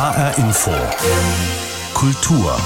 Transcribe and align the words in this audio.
HR 0.00 0.38
Info. 0.38 0.70
Kultur. 1.92 2.56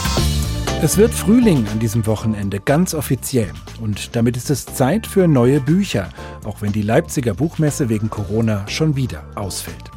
Es 0.83 0.97
wird 0.97 1.13
Frühling 1.13 1.67
an 1.67 1.81
diesem 1.81 2.07
Wochenende, 2.07 2.61
ganz 2.61 2.95
offiziell. 2.95 3.51
Und 3.81 4.15
damit 4.15 4.37
ist 4.37 4.51
es 4.51 4.67
Zeit 4.67 5.05
für 5.05 5.27
neue 5.27 5.59
Bücher, 5.59 6.11
auch 6.45 6.63
wenn 6.63 6.71
die 6.71 6.83
Leipziger 6.83 7.35
Buchmesse 7.35 7.89
wegen 7.89 8.09
Corona 8.09 8.69
schon 8.69 8.95
wieder 8.95 9.25
ausfällt. 9.35 9.91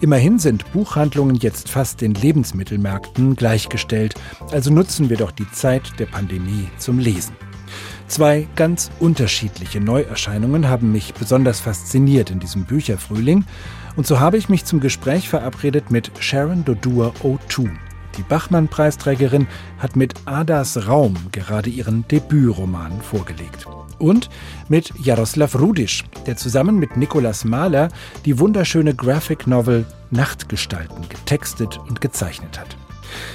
Immerhin 0.00 0.40
sind 0.40 0.72
Buchhandlungen 0.72 1.36
jetzt 1.36 1.68
fast 1.68 2.00
den 2.00 2.14
Lebensmittelmärkten 2.14 3.36
gleichgestellt, 3.36 4.16
also 4.50 4.72
nutzen 4.72 5.08
wir 5.08 5.18
doch 5.18 5.30
die 5.30 5.48
Zeit 5.52 6.00
der 6.00 6.06
Pandemie 6.06 6.68
zum 6.78 6.98
Lesen. 6.98 7.36
Zwei 8.08 8.48
ganz 8.56 8.90
unterschiedliche 8.98 9.80
Neuerscheinungen 9.80 10.68
haben 10.68 10.90
mich 10.90 11.14
besonders 11.14 11.60
fasziniert 11.60 12.32
in 12.32 12.40
diesem 12.40 12.64
Bücherfrühling. 12.64 13.44
Und 13.96 14.06
so 14.06 14.20
habe 14.20 14.38
ich 14.38 14.48
mich 14.48 14.64
zum 14.64 14.80
Gespräch 14.80 15.28
verabredet 15.28 15.90
mit 15.90 16.10
Sharon 16.18 16.64
Dodua 16.64 17.12
O2. 17.22 17.70
Die 18.16 18.22
Bachmann-Preisträgerin 18.22 19.46
hat 19.78 19.96
mit 19.96 20.14
Adas 20.26 20.86
Raum 20.86 21.14
gerade 21.30 21.70
ihren 21.70 22.06
Debütroman 22.08 23.00
vorgelegt. 23.00 23.66
Und 23.98 24.28
mit 24.68 24.92
Jaroslav 25.02 25.58
Rudisch, 25.58 26.04
der 26.26 26.36
zusammen 26.36 26.78
mit 26.78 26.96
Nikolaus 26.96 27.44
Mahler 27.44 27.88
die 28.24 28.38
wunderschöne 28.38 28.94
Graphic 28.94 29.46
Novel 29.46 29.86
Nachtgestalten 30.10 31.08
getextet 31.08 31.78
und 31.88 32.00
gezeichnet 32.00 32.58
hat. 32.58 32.76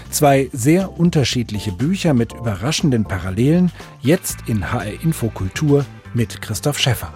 Zwei 0.09 0.49
sehr 0.53 0.99
unterschiedliche 0.99 1.71
Bücher 1.71 2.13
mit 2.13 2.33
überraschenden 2.33 3.05
Parallelen, 3.05 3.71
jetzt 4.01 4.37
in 4.47 4.71
HR 4.71 5.01
Infokultur 5.01 5.85
mit 6.13 6.41
Christoph 6.41 6.79
Schäffer. 6.79 7.13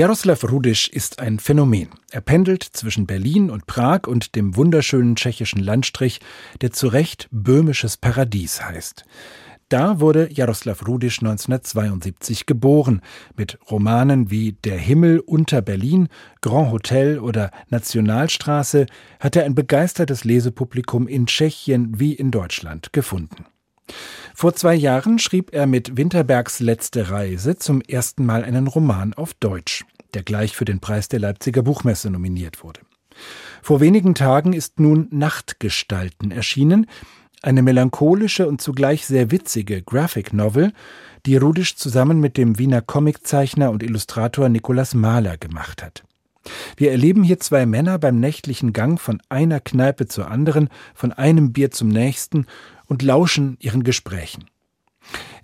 Jaroslav 0.00 0.50
Rudisch 0.50 0.88
ist 0.88 1.18
ein 1.18 1.38
Phänomen. 1.38 1.90
Er 2.10 2.22
pendelt 2.22 2.62
zwischen 2.62 3.06
Berlin 3.06 3.50
und 3.50 3.66
Prag 3.66 4.06
und 4.06 4.34
dem 4.34 4.56
wunderschönen 4.56 5.14
tschechischen 5.14 5.60
Landstrich, 5.60 6.20
der 6.62 6.70
zu 6.70 6.88
Recht 6.88 7.28
böhmisches 7.30 7.98
Paradies 7.98 8.62
heißt. 8.62 9.04
Da 9.68 10.00
wurde 10.00 10.32
Jaroslav 10.32 10.88
Rudisch 10.88 11.18
1972 11.18 12.46
geboren, 12.46 13.02
mit 13.36 13.58
Romanen 13.70 14.30
wie 14.30 14.52
Der 14.64 14.78
Himmel 14.78 15.20
unter 15.20 15.60
Berlin, 15.60 16.08
Grand 16.40 16.72
Hotel 16.72 17.18
oder 17.18 17.50
Nationalstraße 17.68 18.86
hat 19.20 19.36
er 19.36 19.44
ein 19.44 19.54
begeistertes 19.54 20.24
Lesepublikum 20.24 21.08
in 21.08 21.26
Tschechien 21.26 22.00
wie 22.00 22.14
in 22.14 22.30
Deutschland 22.30 22.94
gefunden. 22.94 23.44
Vor 24.34 24.54
zwei 24.54 24.74
Jahren 24.74 25.18
schrieb 25.18 25.52
er 25.52 25.66
mit 25.66 25.96
Winterbergs 25.96 26.60
Letzte 26.60 27.10
Reise 27.10 27.56
zum 27.56 27.80
ersten 27.82 28.24
Mal 28.24 28.44
einen 28.44 28.66
Roman 28.66 29.14
auf 29.14 29.34
Deutsch, 29.34 29.84
der 30.14 30.22
gleich 30.22 30.56
für 30.56 30.64
den 30.64 30.80
Preis 30.80 31.08
der 31.08 31.20
Leipziger 31.20 31.62
Buchmesse 31.62 32.10
nominiert 32.10 32.62
wurde. 32.62 32.80
Vor 33.62 33.80
wenigen 33.80 34.14
Tagen 34.14 34.52
ist 34.52 34.80
nun 34.80 35.08
Nachtgestalten 35.10 36.30
erschienen, 36.30 36.86
eine 37.42 37.62
melancholische 37.62 38.46
und 38.46 38.60
zugleich 38.60 39.06
sehr 39.06 39.30
witzige 39.30 39.82
Graphic 39.82 40.32
Novel, 40.32 40.72
die 41.26 41.36
Rudisch 41.36 41.76
zusammen 41.76 42.20
mit 42.20 42.36
dem 42.36 42.58
Wiener 42.58 42.82
Comiczeichner 42.82 43.70
und 43.70 43.82
Illustrator 43.82 44.48
Nikolaus 44.48 44.94
Mahler 44.94 45.36
gemacht 45.36 45.82
hat. 45.82 46.04
Wir 46.76 46.90
erleben 46.90 47.22
hier 47.22 47.38
zwei 47.38 47.66
Männer 47.66 47.98
beim 47.98 48.18
nächtlichen 48.18 48.72
Gang 48.72 48.98
von 48.98 49.20
einer 49.28 49.60
Kneipe 49.60 50.06
zur 50.06 50.30
anderen, 50.30 50.68
von 50.94 51.12
einem 51.12 51.52
Bier 51.52 51.70
zum 51.70 51.88
nächsten 51.88 52.46
und 52.90 53.02
lauschen 53.02 53.56
ihren 53.60 53.84
Gesprächen. 53.84 54.46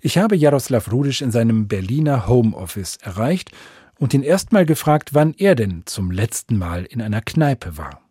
Ich 0.01 0.17
habe 0.17 0.35
Jaroslav 0.35 0.91
Rudisch 0.91 1.21
in 1.21 1.31
seinem 1.31 1.69
Berliner 1.69 2.27
Homeoffice 2.27 2.97
erreicht 2.97 3.51
und 3.97 4.13
ihn 4.13 4.21
erstmal 4.21 4.65
gefragt, 4.65 5.13
wann 5.13 5.33
er 5.33 5.55
denn 5.55 5.83
zum 5.85 6.11
letzten 6.11 6.57
Mal 6.57 6.83
in 6.83 7.01
einer 7.01 7.21
Kneipe 7.21 7.77
war. 7.77 8.01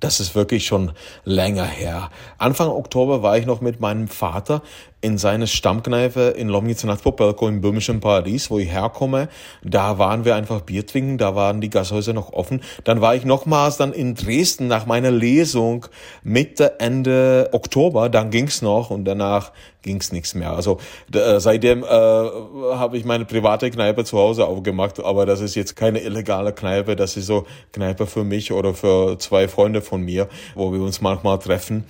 Das 0.00 0.20
ist 0.20 0.34
wirklich 0.34 0.66
schon 0.66 0.92
länger 1.24 1.64
her. 1.64 2.10
Anfang 2.38 2.68
Oktober 2.68 3.22
war 3.22 3.36
ich 3.36 3.46
noch 3.46 3.60
mit 3.60 3.80
meinem 3.80 4.06
Vater 4.06 4.62
in 5.00 5.16
seine 5.16 5.46
Stammkneipe 5.46 6.34
in 6.36 6.48
Lomnice 6.48 6.84
nad 6.84 7.00
Popelko 7.00 7.46
im 7.46 7.60
böhmischen 7.60 8.00
Paris, 8.00 8.50
wo 8.50 8.58
ich 8.58 8.70
herkomme. 8.70 9.28
Da 9.62 9.98
waren 9.98 10.24
wir 10.24 10.34
einfach 10.34 10.62
Bier 10.62 10.86
trinken, 10.86 11.18
da 11.18 11.36
waren 11.36 11.60
die 11.60 11.70
Gashäuser 11.70 12.12
noch 12.12 12.32
offen. 12.32 12.62
Dann 12.82 13.00
war 13.00 13.14
ich 13.14 13.24
nochmals 13.24 13.76
dann 13.76 13.92
in 13.92 14.14
Dresden 14.14 14.66
nach 14.66 14.86
meiner 14.86 15.12
Lesung 15.12 15.86
Mitte, 16.24 16.80
Ende 16.80 17.48
Oktober. 17.52 18.08
Dann 18.08 18.30
ging's 18.30 18.60
noch 18.60 18.90
und 18.90 19.04
danach 19.04 19.52
ging's 19.82 20.10
nichts 20.10 20.34
mehr. 20.34 20.52
Also 20.52 20.78
äh, 21.14 21.38
seitdem 21.38 21.84
äh, 21.84 21.86
habe 21.86 22.96
ich 22.98 23.04
meine 23.04 23.24
private 23.24 23.70
Kneipe 23.70 24.04
zu 24.04 24.18
Hause 24.18 24.46
aufgemacht, 24.46 25.02
aber 25.02 25.24
das 25.24 25.40
ist 25.40 25.54
jetzt 25.54 25.76
keine 25.76 26.00
illegale 26.00 26.52
Kneipe, 26.52 26.96
das 26.96 27.16
ist 27.16 27.26
so 27.26 27.46
Kneipe 27.72 28.06
für 28.06 28.24
mich 28.24 28.52
oder 28.52 28.74
für 28.74 29.16
zwei 29.18 29.46
Freunde 29.46 29.80
von 29.88 30.02
mir, 30.02 30.28
wo 30.54 30.72
wir 30.72 30.80
uns 30.80 31.00
manchmal 31.00 31.38
treffen. 31.38 31.84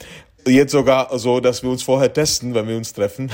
Jetzt 0.47 0.73
sogar 0.73 1.19
so, 1.19 1.41
dass 1.41 1.63
wir 1.63 1.71
uns 1.71 1.83
vorher 1.83 2.13
testen, 2.13 2.55
wenn 2.55 2.69
wir 2.69 2.77
uns 2.77 2.93
treffen 2.93 3.31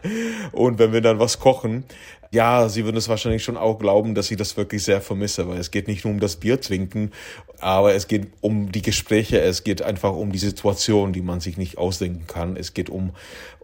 und 0.52 0.78
wenn 0.78 0.92
wir 0.92 1.00
dann 1.00 1.18
was 1.18 1.38
kochen. 1.38 1.84
Ja, 2.30 2.68
Sie 2.68 2.84
würden 2.84 2.96
es 2.96 3.08
wahrscheinlich 3.08 3.44
schon 3.44 3.56
auch 3.56 3.78
glauben, 3.78 4.14
dass 4.14 4.30
ich 4.30 4.36
das 4.36 4.56
wirklich 4.56 4.82
sehr 4.82 5.00
vermisse, 5.00 5.48
weil 5.48 5.58
es 5.58 5.70
geht 5.70 5.86
nicht 5.86 6.04
nur 6.04 6.14
um 6.14 6.20
das 6.20 6.36
Bier 6.36 6.60
trinken, 6.60 7.12
aber 7.60 7.94
es 7.94 8.08
geht 8.08 8.26
um 8.40 8.72
die 8.72 8.82
Gespräche, 8.82 9.40
es 9.40 9.62
geht 9.62 9.82
einfach 9.82 10.12
um 10.14 10.32
die 10.32 10.38
Situation, 10.38 11.12
die 11.12 11.22
man 11.22 11.38
sich 11.40 11.58
nicht 11.58 11.78
ausdenken 11.78 12.26
kann. 12.26 12.56
Es 12.56 12.74
geht 12.74 12.90
um 12.90 13.12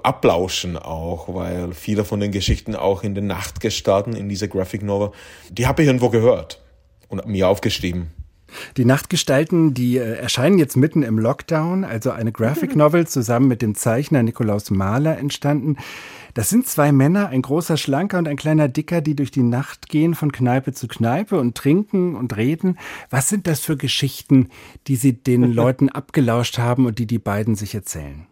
Ablauschen 0.02 0.76
auch, 0.76 1.34
weil 1.34 1.72
viele 1.72 2.04
von 2.04 2.20
den 2.20 2.30
Geschichten 2.30 2.76
auch 2.76 3.02
in 3.02 3.14
der 3.14 3.24
Nacht 3.24 3.60
gestarten 3.60 4.14
in 4.14 4.28
dieser 4.28 4.46
Graphic 4.46 4.82
Novel, 4.82 5.10
die 5.50 5.66
habe 5.66 5.82
ich 5.82 5.88
irgendwo 5.88 6.10
gehört 6.10 6.60
und 7.08 7.26
mir 7.26 7.48
aufgeschrieben. 7.48 8.19
Die 8.76 8.84
Nachtgestalten, 8.84 9.74
die 9.74 9.98
äh, 9.98 10.14
erscheinen 10.14 10.58
jetzt 10.58 10.76
mitten 10.76 11.02
im 11.02 11.18
Lockdown, 11.18 11.84
also 11.84 12.10
eine 12.10 12.32
Graphic 12.32 12.76
Novel 12.76 13.06
zusammen 13.06 13.48
mit 13.48 13.62
dem 13.62 13.74
Zeichner 13.74 14.22
Nikolaus 14.22 14.70
Mahler 14.70 15.18
entstanden. 15.18 15.76
Das 16.34 16.48
sind 16.48 16.66
zwei 16.66 16.92
Männer, 16.92 17.28
ein 17.28 17.42
großer 17.42 17.76
Schlanker 17.76 18.18
und 18.18 18.28
ein 18.28 18.36
kleiner 18.36 18.68
Dicker, 18.68 19.00
die 19.00 19.16
durch 19.16 19.30
die 19.30 19.42
Nacht 19.42 19.88
gehen 19.88 20.14
von 20.14 20.32
Kneipe 20.32 20.72
zu 20.72 20.86
Kneipe 20.86 21.38
und 21.38 21.56
trinken 21.56 22.14
und 22.14 22.36
reden. 22.36 22.78
Was 23.10 23.28
sind 23.28 23.46
das 23.46 23.60
für 23.60 23.76
Geschichten, 23.76 24.48
die 24.86 24.96
Sie 24.96 25.12
den 25.12 25.42
Leuten 25.52 25.88
abgelauscht 25.88 26.58
haben 26.58 26.86
und 26.86 26.98
die 26.98 27.06
die 27.06 27.18
beiden 27.18 27.56
sich 27.56 27.74
erzählen? 27.74 28.26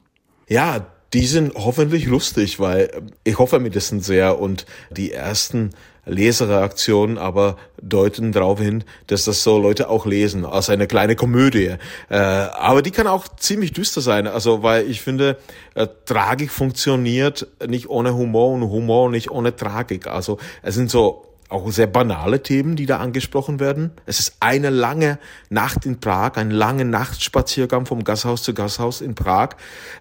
Ja, 0.49 0.87
die 1.13 1.27
sind 1.27 1.55
hoffentlich 1.55 2.07
lustig, 2.07 2.61
weil 2.61 2.91
ich 3.25 3.39
hoffe 3.39 3.59
mindestens 3.59 4.07
sehr 4.07 4.39
und 4.39 4.67
die 4.91 5.13
ersten 5.13 5.71
Lesereaktionen 6.09 7.19
aber 7.19 7.57
deuten 7.81 8.33
darauf 8.33 8.61
hin, 8.61 8.85
dass 9.07 9.25
das 9.25 9.43
so 9.43 9.59
Leute 9.59 9.89
auch 9.89 10.07
lesen, 10.07 10.45
als 10.45 10.71
eine 10.71 10.87
kleine 10.87 11.15
Komödie. 11.17 11.77
Äh, 12.09 12.17
aber 12.17 12.83
die 12.83 12.91
kann 12.91 13.07
auch 13.07 13.29
ziemlich 13.37 13.73
düster 13.73 14.01
sein, 14.01 14.27
also 14.27 14.63
weil 14.63 14.91
ich 14.91 15.01
finde, 15.01 15.39
äh, 15.75 15.87
Tragik 16.07 16.51
funktioniert 16.51 17.47
nicht 17.67 17.89
ohne 17.89 18.15
Humor 18.15 18.53
und 18.53 18.63
Humor 18.63 19.11
nicht 19.11 19.31
ohne 19.31 19.55
Tragik. 19.55 20.07
Also 20.07 20.39
es 20.63 20.75
sind 20.75 20.91
so 20.91 21.29
auch 21.49 21.71
sehr 21.71 21.87
banale 21.87 22.43
Themen, 22.43 22.77
die 22.77 22.87
da 22.87 22.99
angesprochen 22.99 23.59
werden. 23.59 23.93
Es 24.05 24.21
ist 24.21 24.37
eine 24.41 24.71
lange 24.71 25.19
Nacht 25.49 25.87
in 25.87 25.99
Prag, 25.99 26.37
ein 26.37 26.51
langer 26.51 26.85
Nachtspaziergang 26.85 27.87
vom 27.87 28.05
Gasthaus 28.05 28.43
zu 28.43 28.53
Gasthaus 28.53 29.01
in 29.01 29.15
Prag. 29.15 29.51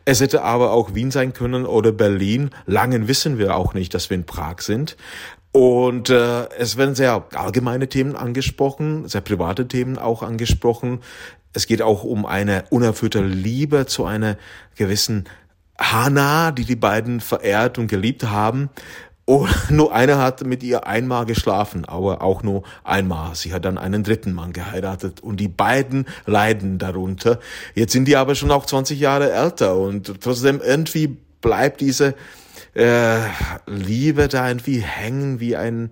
Es 0.04 0.20
hätte 0.20 0.44
aber 0.44 0.72
auch 0.72 0.94
Wien 0.94 1.12
sein 1.12 1.34
können 1.34 1.66
oder 1.66 1.92
Berlin. 1.92 2.50
Langen 2.66 3.08
wissen 3.08 3.38
wir 3.38 3.56
auch 3.56 3.74
nicht, 3.74 3.94
dass 3.94 4.10
wir 4.10 4.16
in 4.16 4.26
Prag 4.26 4.60
sind. 4.60 4.98
Und 5.58 6.12
äh, 6.12 6.50
es 6.60 6.78
werden 6.78 6.94
sehr 6.94 7.26
allgemeine 7.34 7.90
Themen 7.90 8.16
angesprochen, 8.16 9.08
sehr 9.08 9.22
private 9.22 9.68
Themen 9.68 9.98
auch 9.98 10.22
angesprochen. 10.22 11.00
Es 11.52 11.66
geht 11.66 11.82
auch 11.82 12.04
um 12.04 12.28
eine 12.28 12.66
unerfüllte 12.70 13.24
Liebe 13.24 13.88
zu 13.88 14.06
einer 14.06 14.38
gewissen 14.76 15.24
Hana, 15.80 16.52
die 16.52 16.64
die 16.64 16.76
beiden 16.76 17.22
verehrt 17.22 17.80
und 17.80 17.88
geliebt 17.88 18.26
haben. 18.26 18.70
Und 19.26 19.50
nur 19.72 19.96
eine 19.96 20.20
hat 20.20 20.46
mit 20.46 20.62
ihr 20.62 20.86
einmal 20.86 21.26
geschlafen, 21.26 21.86
aber 21.86 22.22
auch 22.22 22.44
nur 22.44 22.62
einmal. 22.84 23.34
Sie 23.34 23.52
hat 23.52 23.66
dann 23.66 23.80
einen 23.80 24.04
dritten 24.04 24.34
Mann 24.34 24.54
geheiratet 24.54 25.22
und 25.22 25.40
die 25.40 25.48
beiden 25.48 26.06
leiden 26.28 26.78
darunter. 26.78 27.40
Jetzt 27.74 27.94
sind 27.94 28.08
die 28.08 28.16
aber 28.16 28.36
schon 28.36 28.52
auch 28.52 28.68
20 28.68 29.00
Jahre 29.00 29.32
älter 29.32 29.76
und 29.76 30.22
trotzdem 30.22 30.62
irgendwie 30.64 31.18
bleibt 31.42 31.82
diese 31.82 32.14
äh, 32.78 33.20
Liebe 33.66 34.28
da 34.28 34.48
irgendwie 34.48 34.80
hängen 34.80 35.40
wie 35.40 35.56
ein 35.56 35.92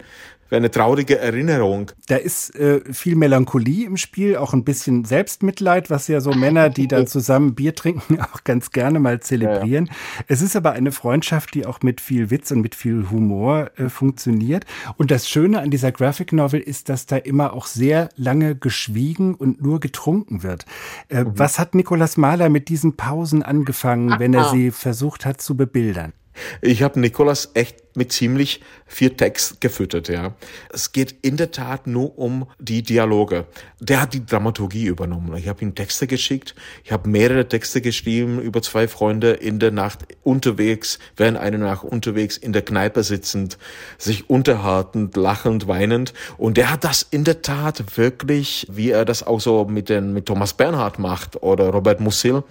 wäre 0.50 0.58
eine 0.60 0.72
traurige 0.72 1.18
Erinnerung. 1.18 1.92
Da 2.08 2.18
ist 2.18 2.56
äh, 2.56 2.82
viel 2.94 3.16
Melancholie 3.16 3.86
im 3.86 3.98
Spiel, 3.98 4.38
auch 4.38 4.54
ein 4.54 4.64
bisschen 4.64 5.04
Selbstmitleid, 5.04 5.90
was 5.90 6.08
ja 6.08 6.22
so 6.22 6.32
Männer, 6.32 6.70
die 6.70 6.88
dann 6.88 7.08
zusammen 7.08 7.56
Bier 7.56 7.76
trinken, 7.76 8.22
auch 8.34 8.44
ganz 8.44 8.72
gerne 8.72 9.00
mal 9.00 9.20
zelebrieren. 9.20 9.88
Ja, 9.88 9.92
ja. 9.92 10.26
Es 10.28 10.42
ist 10.42 10.56
aber 10.56 10.74
eine 10.74 10.92
Freundschaft, 10.92 11.54
die 11.56 11.66
auch 11.66 11.82
mit 11.82 12.00
viel 12.00 12.30
Witz 12.30 12.52
und 12.52 12.62
mit 12.62 12.76
viel 12.76 13.10
Humor 13.10 13.72
äh, 13.78 13.90
funktioniert. 13.90 14.66
Und 14.98 15.12
das 15.12 15.28
Schöne 15.28 15.60
an 15.62 15.72
dieser 15.72 15.92
Graphic 15.92 16.32
Novel 16.32 16.60
ist, 16.60 16.90
dass 16.90 17.06
da 17.06 17.18
immer 17.18 17.54
auch 17.54 17.66
sehr 17.66 18.10
lange 18.16 18.56
geschwiegen 18.56 19.36
und 19.36 19.62
nur 19.62 19.80
getrunken 19.80 20.44
wird. 20.44 20.66
Äh, 21.10 21.24
mhm. 21.24 21.32
Was 21.36 21.60
hat 21.60 21.74
Nikolaus 21.76 22.18
Mahler 22.18 22.50
mit 22.50 22.70
diesen 22.70 22.96
Pausen 22.96 23.42
angefangen, 23.42 24.20
wenn 24.20 24.34
er 24.34 24.52
sie 24.52 24.72
versucht 24.72 25.26
hat 25.26 25.42
zu 25.42 25.58
bebildern? 25.58 26.14
Ich 26.62 26.84
habe 26.84 27.00
Nikolas 27.00 27.52
echt 27.54 27.86
mit 27.96 28.12
ziemlich 28.12 28.62
viel 28.86 29.12
Text 29.12 29.62
gefüttert, 29.62 30.10
ja. 30.10 30.36
Es 30.72 30.92
geht 30.92 31.16
in 31.22 31.38
der 31.38 31.52
Tat 31.52 31.88
nur 31.88 32.18
um 32.18 32.48
die 32.60 32.84
Dialoge. 32.84 33.46
Der 33.80 34.02
hat 34.02 34.14
die 34.14 34.26
Dramaturgie 34.26 34.86
übernommen. 34.86 35.36
Ich 35.38 35.48
habe 35.48 35.64
ihm 35.64 35.76
Texte 35.76 36.08
geschickt. 36.08 36.56
Ich 36.84 36.92
habe 36.92 37.10
mehrere 37.10 37.48
Texte 37.48 37.82
geschrieben 37.82 38.42
über 38.42 38.62
zwei 38.62 38.88
Freunde 38.88 39.32
in 39.32 39.60
der 39.60 39.72
Nacht 39.72 40.00
unterwegs, 40.24 41.00
während 41.16 41.38
eine 41.38 41.58
Nacht 41.58 41.84
unterwegs 41.84 42.38
in 42.38 42.54
der 42.54 42.64
Kneipe 42.64 43.04
sitzend, 43.04 43.58
sich 43.98 44.30
unterhaltend, 44.30 45.16
lachend, 45.16 45.68
weinend. 45.68 46.14
Und 46.38 46.58
der 46.58 46.72
hat 46.72 46.84
das 46.84 47.02
in 47.10 47.24
der 47.24 47.42
Tat 47.42 47.98
wirklich, 47.98 48.68
wie 48.70 48.92
er 48.92 49.06
das 49.06 49.24
auch 49.24 49.40
so 49.40 49.66
mit 49.66 49.90
den 49.90 50.14
mit 50.14 50.26
Thomas 50.26 50.54
Bernhard 50.54 51.00
macht 51.00 51.42
oder 51.42 51.70
Robert 51.70 52.00
Musil, 52.00 52.44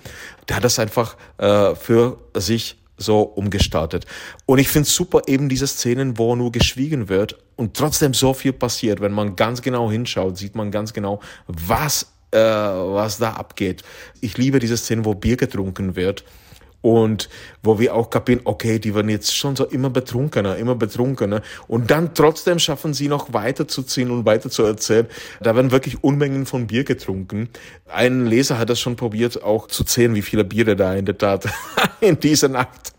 der 0.49 0.57
hat 0.57 0.65
das 0.65 0.79
einfach 0.79 1.17
äh, 1.39 1.75
für 1.75 2.19
sich 2.35 2.77
so 2.97 3.23
umgestaltet. 3.23 4.07
Und 4.47 4.59
ich 4.59 4.69
finde 4.69 4.89
super 4.89 5.23
eben 5.27 5.49
diese 5.49 5.67
Szenen, 5.67 6.19
wo 6.19 6.37
nur 6.37 6.53
geschwiegen 6.53 7.09
wird 7.09 7.37
und 7.57 7.75
trotzdem 7.75 8.15
so 8.15 8.35
viel 8.35 8.53
passiert. 8.53 9.01
Wenn 9.01 9.13
man 9.13 9.37
ganz 9.37 9.63
genau 9.63 9.91
hinschaut, 9.91 10.37
sieht 10.37 10.55
man 10.55 10.71
ganz 10.71 10.93
genau, 10.93 11.21
was, 11.47 12.13
äh, 12.31 12.39
was 12.39 13.19
da 13.19 13.33
abgeht. 13.33 13.83
Ich 14.21 14.39
liebe 14.39 14.59
diese 14.59 14.77
Szenen, 14.77 15.05
wo 15.05 15.15
Bier 15.15 15.37
getrunken 15.37 15.97
wird 15.97 16.25
und 16.85 17.31
wo 17.63 17.79
wir 17.79 17.95
auch 17.95 18.11
kapieren, 18.11 18.43
okay, 18.45 18.79
die 18.79 18.95
werden 18.95 19.09
jetzt 19.09 19.35
schon 19.35 19.57
so 19.57 19.65
immer 19.65 19.89
betrunkener, 19.89 20.57
immer 20.57 20.75
betrunkener 20.75 21.41
und 21.67 21.91
dann 21.91 22.13
trotzdem 22.13 22.59
schaffen 22.59 22.93
sie 22.93 23.09
noch 23.09 23.33
weiterzuziehen 23.33 24.11
und 24.11 24.27
weiter 24.27 24.51
zu 24.51 24.65
erzählen. 24.65 25.07
Da 25.41 25.57
werden 25.57 25.71
wirklich 25.71 26.05
Unmengen 26.05 26.45
von 26.45 26.67
Bier 26.67 26.85
getrunken. 26.85 27.49
Ein 27.91 28.27
Leser 28.27 28.59
hat 28.59 28.69
das 28.69 28.81
schon 28.81 28.97
probiert, 28.97 29.43
auch 29.43 29.67
zu 29.67 29.83
zählen, 29.85 30.15
wie 30.15 30.21
viele 30.21 30.45
Biere 30.45 30.77
da 30.77 30.95
in 30.95 31.07
der 31.07 31.17
Tat 31.17 31.49
in 32.03 32.21
dieser 32.21 32.49
Nacht 32.49 32.93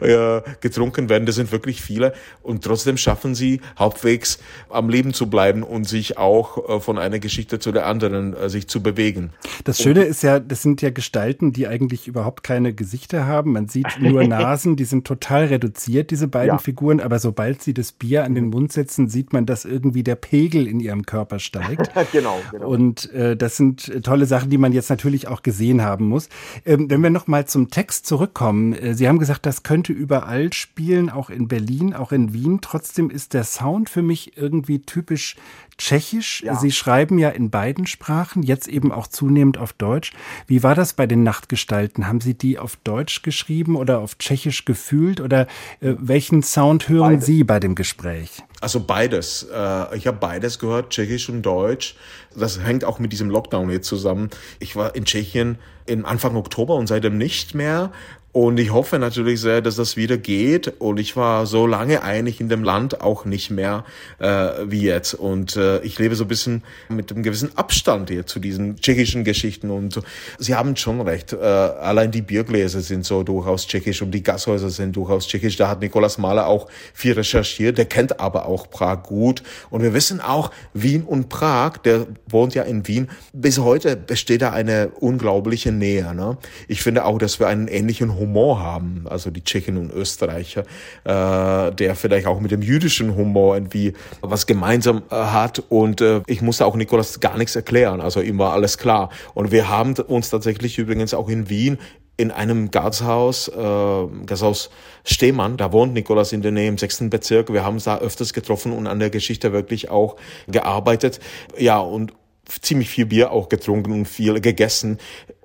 äh, 0.00 0.40
getrunken 0.60 1.08
werden. 1.08 1.24
Das 1.24 1.36
sind 1.36 1.52
wirklich 1.52 1.80
viele 1.80 2.14
und 2.42 2.64
trotzdem 2.64 2.96
schaffen 2.96 3.36
sie 3.36 3.60
halbwegs 3.78 4.40
am 4.68 4.90
Leben 4.90 5.14
zu 5.14 5.30
bleiben 5.30 5.62
und 5.62 5.88
sich 5.88 6.18
auch 6.18 6.68
äh, 6.68 6.80
von 6.80 6.98
einer 6.98 7.20
Geschichte 7.20 7.60
zu 7.60 7.70
der 7.70 7.86
anderen 7.86 8.34
äh, 8.34 8.48
sich 8.48 8.66
zu 8.66 8.82
bewegen. 8.82 9.30
Das 9.62 9.80
Schöne 9.80 10.02
ist 10.02 10.24
ja, 10.24 10.40
das 10.40 10.62
sind 10.62 10.82
ja 10.82 10.90
Gestalten, 10.90 11.52
die 11.52 11.68
eigentlich 11.68 12.08
überhaupt 12.08 12.42
keine 12.42 12.72
Gesichter 12.72 13.26
haben. 13.26 13.27
Man 13.52 13.68
sieht 13.68 14.00
nur 14.00 14.24
Nasen, 14.28 14.76
die 14.76 14.84
sind 14.84 15.06
total 15.06 15.46
reduziert, 15.46 16.10
diese 16.10 16.28
beiden 16.28 16.56
ja. 16.56 16.58
Figuren. 16.58 17.00
Aber 17.00 17.18
sobald 17.18 17.62
sie 17.62 17.74
das 17.74 17.92
Bier 17.92 18.24
an 18.24 18.34
den 18.34 18.48
Mund 18.48 18.72
setzen, 18.72 19.08
sieht 19.08 19.32
man, 19.32 19.46
dass 19.46 19.64
irgendwie 19.64 20.02
der 20.02 20.16
Pegel 20.16 20.66
in 20.66 20.80
ihrem 20.80 21.06
Körper 21.06 21.38
steigt. 21.38 21.90
genau, 22.12 22.40
genau. 22.50 22.68
Und 22.68 23.12
äh, 23.12 23.36
das 23.36 23.56
sind 23.56 24.02
tolle 24.02 24.26
Sachen, 24.26 24.50
die 24.50 24.58
man 24.58 24.72
jetzt 24.72 24.90
natürlich 24.90 25.28
auch 25.28 25.42
gesehen 25.42 25.82
haben 25.82 26.06
muss. 26.08 26.28
Ähm, 26.64 26.90
wenn 26.90 27.00
wir 27.00 27.10
nochmal 27.10 27.46
zum 27.46 27.70
Text 27.70 28.06
zurückkommen. 28.06 28.72
Äh, 28.72 28.94
sie 28.94 29.08
haben 29.08 29.18
gesagt, 29.18 29.46
das 29.46 29.62
könnte 29.62 29.92
überall 29.92 30.52
spielen, 30.52 31.10
auch 31.10 31.30
in 31.30 31.48
Berlin, 31.48 31.94
auch 31.94 32.12
in 32.12 32.32
Wien. 32.32 32.60
Trotzdem 32.60 33.10
ist 33.10 33.34
der 33.34 33.44
Sound 33.44 33.90
für 33.90 34.02
mich 34.02 34.36
irgendwie 34.36 34.80
typisch 34.80 35.36
Tschechisch. 35.78 36.42
Ja. 36.42 36.56
Sie 36.56 36.72
schreiben 36.72 37.18
ja 37.18 37.30
in 37.30 37.50
beiden 37.50 37.86
Sprachen, 37.86 38.42
jetzt 38.42 38.68
eben 38.68 38.92
auch 38.92 39.06
zunehmend 39.06 39.58
auf 39.58 39.72
Deutsch. 39.72 40.12
Wie 40.46 40.62
war 40.62 40.74
das 40.74 40.92
bei 40.92 41.06
den 41.06 41.22
Nachtgestalten? 41.22 42.06
Haben 42.06 42.20
Sie 42.20 42.34
die 42.34 42.58
auf 42.58 42.76
Deutsch 42.84 43.22
geschrieben 43.22 43.76
oder 43.76 44.00
auf 44.00 44.18
Tschechisch 44.18 44.64
gefühlt? 44.64 45.20
Oder 45.20 45.42
äh, 45.80 45.94
welchen 45.98 46.42
Sound 46.42 46.88
hören 46.88 47.14
beides. 47.14 47.26
Sie 47.26 47.44
bei 47.44 47.60
dem 47.60 47.74
Gespräch? 47.74 48.42
Also 48.60 48.80
beides. 48.80 49.44
Äh, 49.44 49.96
ich 49.96 50.06
habe 50.06 50.18
beides 50.18 50.58
gehört, 50.58 50.90
Tschechisch 50.90 51.28
und 51.28 51.42
Deutsch. 51.42 51.94
Das 52.36 52.60
hängt 52.60 52.84
auch 52.84 52.98
mit 52.98 53.12
diesem 53.12 53.30
Lockdown 53.30 53.70
jetzt 53.70 53.86
zusammen. 53.86 54.30
Ich 54.58 54.76
war 54.76 54.94
in 54.94 55.04
Tschechien 55.04 55.58
in 55.86 56.04
Anfang 56.04 56.36
Oktober 56.36 56.74
und 56.74 56.86
seitdem 56.86 57.16
nicht 57.16 57.54
mehr. 57.54 57.92
Und 58.38 58.60
ich 58.60 58.72
hoffe 58.72 59.00
natürlich 59.00 59.40
sehr, 59.40 59.60
dass 59.62 59.74
das 59.74 59.96
wieder 59.96 60.16
geht. 60.16 60.68
Und 60.78 61.00
ich 61.00 61.16
war 61.16 61.44
so 61.44 61.66
lange 61.66 62.04
eigentlich 62.04 62.40
in 62.40 62.48
dem 62.48 62.62
Land 62.62 63.00
auch 63.00 63.24
nicht 63.24 63.50
mehr 63.50 63.84
äh, 64.20 64.50
wie 64.64 64.82
jetzt. 64.82 65.14
Und 65.14 65.56
äh, 65.56 65.80
ich 65.80 65.98
lebe 65.98 66.14
so 66.14 66.22
ein 66.22 66.28
bisschen 66.28 66.62
mit 66.88 67.10
einem 67.10 67.24
gewissen 67.24 67.58
Abstand 67.58 68.10
hier 68.10 68.26
zu 68.26 68.38
diesen 68.38 68.76
tschechischen 68.76 69.24
Geschichten. 69.24 69.70
Und. 69.70 70.00
Sie 70.38 70.54
haben 70.54 70.76
schon 70.76 71.00
recht. 71.00 71.32
Äh, 71.32 71.36
allein 71.36 72.12
die 72.12 72.22
Biergläser 72.22 72.80
sind 72.80 73.04
so 73.04 73.24
durchaus 73.24 73.66
tschechisch 73.66 74.02
und 74.02 74.12
die 74.12 74.22
Gashäuser 74.22 74.70
sind 74.70 74.94
durchaus 74.94 75.26
tschechisch. 75.26 75.56
Da 75.56 75.68
hat 75.68 75.80
Nikolaus 75.80 76.16
Mahler 76.16 76.46
auch 76.46 76.68
viel 76.94 77.14
recherchiert. 77.14 77.76
Der 77.76 77.86
kennt 77.86 78.20
aber 78.20 78.46
auch 78.46 78.70
Prag 78.70 79.02
gut. 79.02 79.42
Und 79.68 79.82
wir 79.82 79.94
wissen 79.94 80.20
auch, 80.20 80.52
Wien 80.74 81.02
und 81.02 81.28
Prag, 81.28 81.78
der 81.78 82.06
wohnt 82.28 82.54
ja 82.54 82.62
in 82.62 82.86
Wien, 82.86 83.08
bis 83.32 83.58
heute 83.58 83.96
besteht 83.96 84.42
da 84.42 84.50
eine 84.50 84.90
unglaubliche 84.90 85.72
Nähe. 85.72 86.14
Ne? 86.14 86.38
Ich 86.68 86.82
finde 86.82 87.04
auch, 87.04 87.18
dass 87.18 87.40
wir 87.40 87.48
einen 87.48 87.66
ähnlichen 87.66 88.16
Humor 88.16 88.27
haben, 88.36 89.06
also 89.08 89.30
die 89.30 89.42
Tschechen 89.42 89.76
und 89.76 89.92
Österreicher, 89.92 90.64
äh, 91.04 91.72
der 91.74 91.94
vielleicht 91.94 92.26
auch 92.26 92.40
mit 92.40 92.50
dem 92.50 92.62
jüdischen 92.62 93.16
Humor 93.16 93.56
irgendwie 93.56 93.94
was 94.20 94.46
gemeinsam 94.46 95.02
äh, 95.10 95.14
hat. 95.14 95.62
Und 95.68 96.00
äh, 96.00 96.22
ich 96.26 96.42
musste 96.42 96.66
auch 96.66 96.76
Nikolas 96.76 97.20
gar 97.20 97.36
nichts 97.36 97.56
erklären, 97.56 98.00
also 98.00 98.20
ihm 98.20 98.38
war 98.38 98.52
alles 98.52 98.78
klar. 98.78 99.10
Und 99.34 99.52
wir 99.52 99.68
haben 99.68 99.94
uns 99.94 100.30
tatsächlich 100.30 100.78
übrigens 100.78 101.14
auch 101.14 101.28
in 101.28 101.48
Wien 101.48 101.78
in 102.18 102.32
einem 102.32 102.72
Gasthaus, 102.72 103.46
äh, 103.48 104.06
Gasthaus 104.26 104.70
Stehmann, 105.04 105.56
da 105.56 105.72
wohnt 105.72 105.94
Nikolas 105.94 106.32
in 106.32 106.42
der 106.42 106.50
Nähe 106.50 106.68
im 106.68 106.76
sechsten 106.76 107.10
Bezirk. 107.10 107.52
Wir 107.52 107.64
haben 107.64 107.74
uns 107.74 107.84
da 107.84 107.98
öfters 107.98 108.32
getroffen 108.32 108.72
und 108.72 108.88
an 108.88 108.98
der 108.98 109.08
Geschichte 109.08 109.52
wirklich 109.52 109.88
auch 109.88 110.16
gearbeitet. 110.48 111.20
Ja, 111.56 111.78
und 111.78 112.12
ziemlich 112.60 112.88
viel 112.88 113.06
Bier 113.06 113.30
auch 113.30 113.48
getrunken 113.48 113.92
und 113.92 114.06
viel 114.06 114.40
gegessen. 114.40 114.98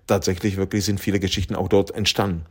Tatsächlich 0.08 0.58
wirklich 0.58 0.86
sind 0.86 1.00
viele 1.00 1.20
Geschichten 1.20 1.56
auch 1.56 1.70
dort 1.70 1.92
entstanden. 1.92 2.46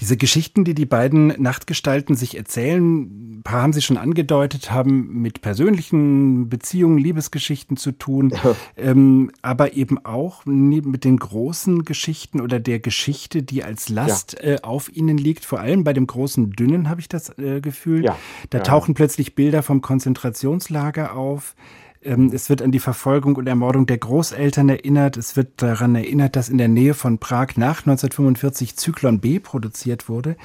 Diese 0.00 0.16
Geschichten, 0.16 0.64
die 0.64 0.74
die 0.74 0.86
beiden 0.86 1.28
Nachtgestalten 1.40 2.16
sich 2.16 2.36
erzählen, 2.36 3.38
ein 3.38 3.42
paar 3.42 3.62
haben 3.62 3.72
sie 3.72 3.82
schon 3.82 3.96
angedeutet, 3.96 4.70
haben 4.70 5.22
mit 5.22 5.40
persönlichen 5.40 6.48
Beziehungen, 6.48 6.98
Liebesgeschichten 6.98 7.76
zu 7.76 7.92
tun, 7.92 8.30
ja. 8.30 8.56
ähm, 8.76 9.30
aber 9.42 9.74
eben 9.74 10.04
auch 10.04 10.44
mit 10.44 11.04
den 11.04 11.16
großen 11.16 11.84
Geschichten 11.84 12.40
oder 12.40 12.60
der 12.60 12.78
Geschichte, 12.80 13.42
die 13.42 13.64
als 13.64 13.88
Last 13.88 14.36
ja. 14.40 14.54
äh, 14.54 14.62
auf 14.62 14.94
ihnen 14.94 15.18
liegt. 15.18 15.44
Vor 15.44 15.60
allem 15.60 15.84
bei 15.84 15.92
dem 15.92 16.06
großen 16.06 16.50
Dünnen 16.52 16.88
habe 16.88 17.00
ich 17.00 17.08
das 17.08 17.36
äh, 17.38 17.60
Gefühl. 17.60 18.04
Ja. 18.04 18.18
Da 18.50 18.60
tauchen 18.60 18.94
plötzlich 18.94 19.34
Bilder 19.34 19.62
vom 19.62 19.80
Konzentrationslager 19.80 21.16
auf. 21.16 21.54
Ähm, 22.04 22.30
es 22.32 22.50
wird 22.50 22.62
an 22.62 22.72
die 22.72 22.78
Verfolgung 22.78 23.36
und 23.36 23.46
Ermordung 23.46 23.86
der 23.86 23.98
Großeltern 23.98 24.68
erinnert. 24.68 25.16
Es 25.16 25.36
wird 25.36 25.62
daran 25.62 25.94
erinnert, 25.94 26.36
dass 26.36 26.48
in 26.48 26.58
der 26.58 26.68
Nähe 26.68 26.94
von 26.94 27.18
Prag 27.18 27.56
nach 27.56 27.80
1945 27.80 28.76
Zyklon 28.76 29.20
B 29.20 29.38
produziert 29.38 30.08
wurde. 30.08 30.36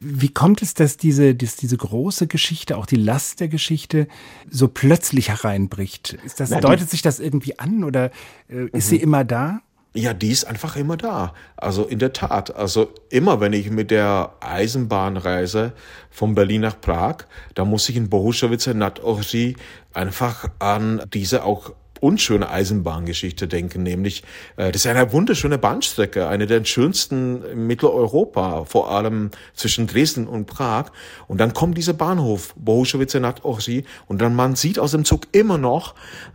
Wie 0.00 0.28
kommt 0.28 0.62
es, 0.62 0.74
dass 0.74 0.96
diese, 0.96 1.34
dass 1.34 1.56
diese 1.56 1.76
große 1.76 2.26
Geschichte, 2.26 2.76
auch 2.76 2.86
die 2.86 2.96
Last 2.96 3.40
der 3.40 3.48
Geschichte, 3.48 4.08
so 4.50 4.68
plötzlich 4.68 5.28
hereinbricht? 5.28 6.18
Ist 6.24 6.40
das, 6.40 6.50
deutet 6.50 6.90
sich 6.90 7.02
das 7.02 7.20
irgendwie 7.20 7.58
an 7.58 7.84
oder 7.84 8.10
äh, 8.48 8.66
ist 8.72 8.72
mhm. 8.72 8.80
sie 8.80 8.96
immer 8.96 9.24
da? 9.24 9.60
Ja, 9.96 10.12
die 10.12 10.30
ist 10.30 10.44
einfach 10.44 10.76
immer 10.76 10.98
da. 10.98 11.32
Also 11.56 11.84
in 11.84 11.98
der 11.98 12.12
Tat. 12.12 12.54
Also 12.54 12.92
immer, 13.08 13.40
wenn 13.40 13.54
ich 13.54 13.70
mit 13.70 13.90
der 13.90 14.34
Eisenbahn 14.40 15.16
reise 15.16 15.72
von 16.10 16.34
Berlin 16.34 16.60
nach 16.60 16.78
Prag, 16.78 17.24
da 17.54 17.64
muss 17.64 17.88
ich 17.88 17.96
in 17.96 18.10
Bohušovice 18.10 18.74
nad 18.74 19.02
Ohří 19.02 19.56
einfach 19.94 20.48
an 20.58 21.00
diese 21.14 21.44
auch 21.44 21.72
unschöne 22.00 22.50
Eisenbahngeschichte 22.50 23.48
denken, 23.48 23.82
nämlich 23.82 24.22
äh, 24.56 24.70
das 24.70 24.84
ist 24.84 24.86
eine 24.86 25.12
wunderschöne 25.12 25.58
Bahnstrecke, 25.58 26.28
eine 26.28 26.46
der 26.46 26.64
schönsten 26.64 27.42
in 27.44 27.66
Mitteleuropa, 27.66 28.64
vor 28.64 28.90
allem 28.90 29.30
zwischen 29.54 29.86
Dresden 29.86 30.26
und 30.26 30.46
Prag. 30.46 30.90
Und 31.26 31.40
dann 31.40 31.54
kommt 31.54 31.78
dieser 31.78 31.94
Bahnhof 31.94 32.54
Bohušovice 32.56 33.18
nad 33.20 33.44
Ohří 33.44 33.84
und 34.06 34.20
dann 34.20 34.34
man 34.34 34.56
sieht 34.56 34.78
aus 34.78 34.92
dem 34.92 35.04
Zug 35.04 35.28
immer 35.32 35.58
noch 35.58 35.94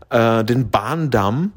äh, 0.10 0.44
den 0.44 0.70
Bahndamm 0.70 1.54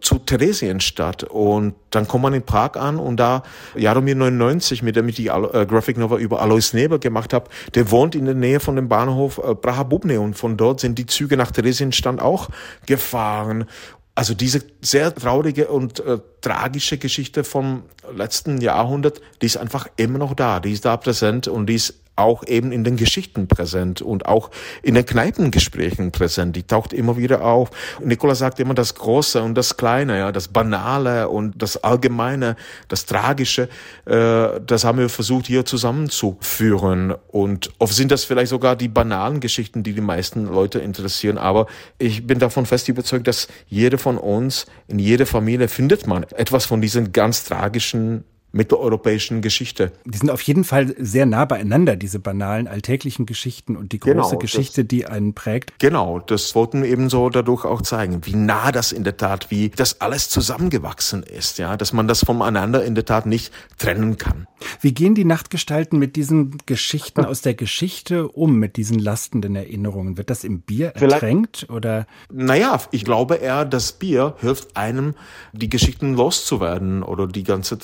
zu 0.00 0.18
Theresienstadt. 0.18 1.24
Und 1.24 1.74
dann 1.90 2.06
kommt 2.06 2.22
man 2.22 2.34
in 2.34 2.42
Prag 2.42 2.76
an 2.76 2.98
und 2.98 3.16
da 3.16 3.42
Jaromir 3.74 4.14
99, 4.14 4.82
mit 4.82 4.96
dem 4.96 5.08
ich 5.08 5.16
die 5.16 5.28
äh, 5.28 5.66
Graphic 5.66 5.98
Novel 5.98 6.20
über 6.20 6.40
Alois 6.40 6.72
Neber 6.72 6.98
gemacht 6.98 7.32
habe, 7.32 7.50
der 7.74 7.90
wohnt 7.90 8.14
in 8.14 8.24
der 8.24 8.34
Nähe 8.34 8.60
von 8.60 8.76
dem 8.76 8.88
Bahnhof 8.88 9.38
äh, 9.38 9.54
Praha 9.54 9.82
Bubne. 9.82 10.20
Und 10.20 10.34
von 10.34 10.56
dort 10.56 10.80
sind 10.80 10.98
die 10.98 11.06
Züge 11.06 11.36
nach 11.36 11.50
Theresienstadt 11.50 12.20
auch 12.20 12.48
gefahren. 12.86 13.66
Also 14.14 14.34
diese 14.34 14.62
sehr 14.80 15.14
traurige 15.14 15.68
und 15.68 16.00
äh, 16.00 16.18
tragische 16.40 16.98
Geschichte 16.98 17.44
vom 17.44 17.84
letzten 18.12 18.60
Jahrhundert, 18.60 19.20
die 19.40 19.46
ist 19.46 19.58
einfach 19.58 19.86
immer 19.96 20.18
noch 20.18 20.34
da, 20.34 20.58
die 20.58 20.72
ist 20.72 20.84
da 20.84 20.96
präsent 20.96 21.46
und 21.46 21.66
die 21.66 21.76
ist 21.76 21.94
auch 22.18 22.46
eben 22.46 22.72
in 22.72 22.84
den 22.84 22.96
Geschichten 22.96 23.48
präsent 23.48 24.02
und 24.02 24.26
auch 24.26 24.50
in 24.82 24.94
den 24.94 25.06
Kneipengesprächen 25.06 26.10
präsent. 26.12 26.56
Die 26.56 26.62
taucht 26.64 26.92
immer 26.92 27.16
wieder 27.16 27.44
auf. 27.44 27.70
Nikola 28.02 28.34
sagt 28.34 28.60
immer 28.60 28.74
das 28.74 28.94
Große 28.94 29.42
und 29.42 29.54
das 29.54 29.76
Kleine, 29.76 30.18
ja, 30.18 30.32
das 30.32 30.48
Banale 30.48 31.28
und 31.28 31.62
das 31.62 31.82
Allgemeine, 31.82 32.56
das 32.88 33.06
Tragische. 33.06 33.68
Äh, 34.04 34.60
das 34.66 34.84
haben 34.84 34.98
wir 34.98 35.08
versucht 35.08 35.46
hier 35.46 35.64
zusammenzuführen. 35.64 37.14
Und 37.28 37.70
oft 37.78 37.94
sind 37.94 38.10
das 38.10 38.24
vielleicht 38.24 38.50
sogar 38.50 38.76
die 38.76 38.88
banalen 38.88 39.40
Geschichten, 39.40 39.82
die 39.82 39.92
die 39.92 40.00
meisten 40.00 40.46
Leute 40.46 40.78
interessieren. 40.78 41.38
Aber 41.38 41.66
ich 41.98 42.26
bin 42.26 42.38
davon 42.38 42.66
fest 42.66 42.88
überzeugt, 42.88 43.26
dass 43.26 43.48
jeder 43.68 43.98
von 43.98 44.18
uns 44.18 44.66
in 44.88 44.98
jeder 44.98 45.26
Familie 45.26 45.68
findet 45.68 46.06
man 46.06 46.24
etwas 46.24 46.66
von 46.66 46.80
diesen 46.80 47.12
ganz 47.12 47.44
tragischen 47.44 48.24
mitteleuropäischen 48.52 49.42
Geschichte. 49.42 49.92
Die 50.04 50.18
sind 50.18 50.30
auf 50.30 50.40
jeden 50.42 50.64
Fall 50.64 50.94
sehr 50.98 51.26
nah 51.26 51.44
beieinander, 51.44 51.96
diese 51.96 52.18
banalen 52.18 52.66
alltäglichen 52.66 53.26
Geschichten 53.26 53.76
und 53.76 53.92
die 53.92 54.00
große 54.00 54.14
genau, 54.14 54.38
Geschichte, 54.38 54.84
das, 54.84 54.88
die 54.88 55.06
einen 55.06 55.34
prägt. 55.34 55.78
Genau, 55.78 56.18
das 56.18 56.54
wollten 56.54 56.84
eben 56.84 57.10
so 57.10 57.28
dadurch 57.28 57.64
auch 57.64 57.82
zeigen, 57.82 58.24
wie 58.24 58.34
nah 58.34 58.72
das 58.72 58.92
in 58.92 59.04
der 59.04 59.16
Tat, 59.16 59.50
wie 59.50 59.68
das 59.68 60.00
alles 60.00 60.28
zusammengewachsen 60.30 61.22
ist, 61.22 61.58
ja, 61.58 61.76
dass 61.76 61.92
man 61.92 62.08
das 62.08 62.24
voneinander 62.24 62.84
in 62.84 62.94
der 62.94 63.04
Tat 63.04 63.26
nicht 63.26 63.52
trennen 63.76 64.16
kann. 64.16 64.46
Wie 64.80 64.92
gehen 64.92 65.14
die 65.14 65.24
Nachtgestalten 65.24 65.98
mit 65.98 66.16
diesen 66.16 66.56
Geschichten 66.66 67.24
aus 67.24 67.42
der 67.42 67.54
Geschichte 67.54 68.28
um, 68.28 68.58
mit 68.58 68.76
diesen 68.76 68.98
lastenden 68.98 69.56
Erinnerungen? 69.56 70.16
Wird 70.16 70.30
das 70.30 70.44
im 70.44 70.60
Bier 70.60 70.88
ertränkt 70.88 71.68
oder? 71.70 72.06
Naja, 72.32 72.80
ich 72.90 73.04
glaube 73.04 73.36
eher, 73.36 73.64
das 73.64 73.92
Bier 73.92 74.34
hilft 74.40 74.76
einem, 74.76 75.14
die 75.52 75.68
Geschichten 75.68 76.14
loszuwerden 76.14 77.02
oder 77.02 77.26
die 77.26 77.44
ganze 77.44 77.78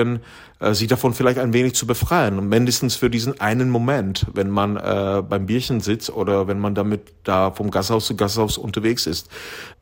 Tragödien, 0.00 0.20
äh, 0.60 0.74
sich 0.74 0.88
davon 0.88 1.14
vielleicht 1.14 1.38
ein 1.38 1.52
wenig 1.52 1.74
zu 1.74 1.86
befreien. 1.86 2.48
Mindestens 2.48 2.96
für 2.96 3.10
diesen 3.10 3.40
einen 3.40 3.70
Moment, 3.70 4.26
wenn 4.32 4.50
man 4.50 4.76
äh, 4.76 5.22
beim 5.26 5.46
Bierchen 5.46 5.80
sitzt 5.80 6.10
oder 6.10 6.48
wenn 6.48 6.58
man 6.58 6.74
damit 6.74 7.12
da 7.24 7.50
vom 7.50 7.70
Gasthaus 7.70 8.06
zu 8.06 8.16
Gasthaus 8.16 8.58
unterwegs 8.58 9.06
ist. 9.06 9.28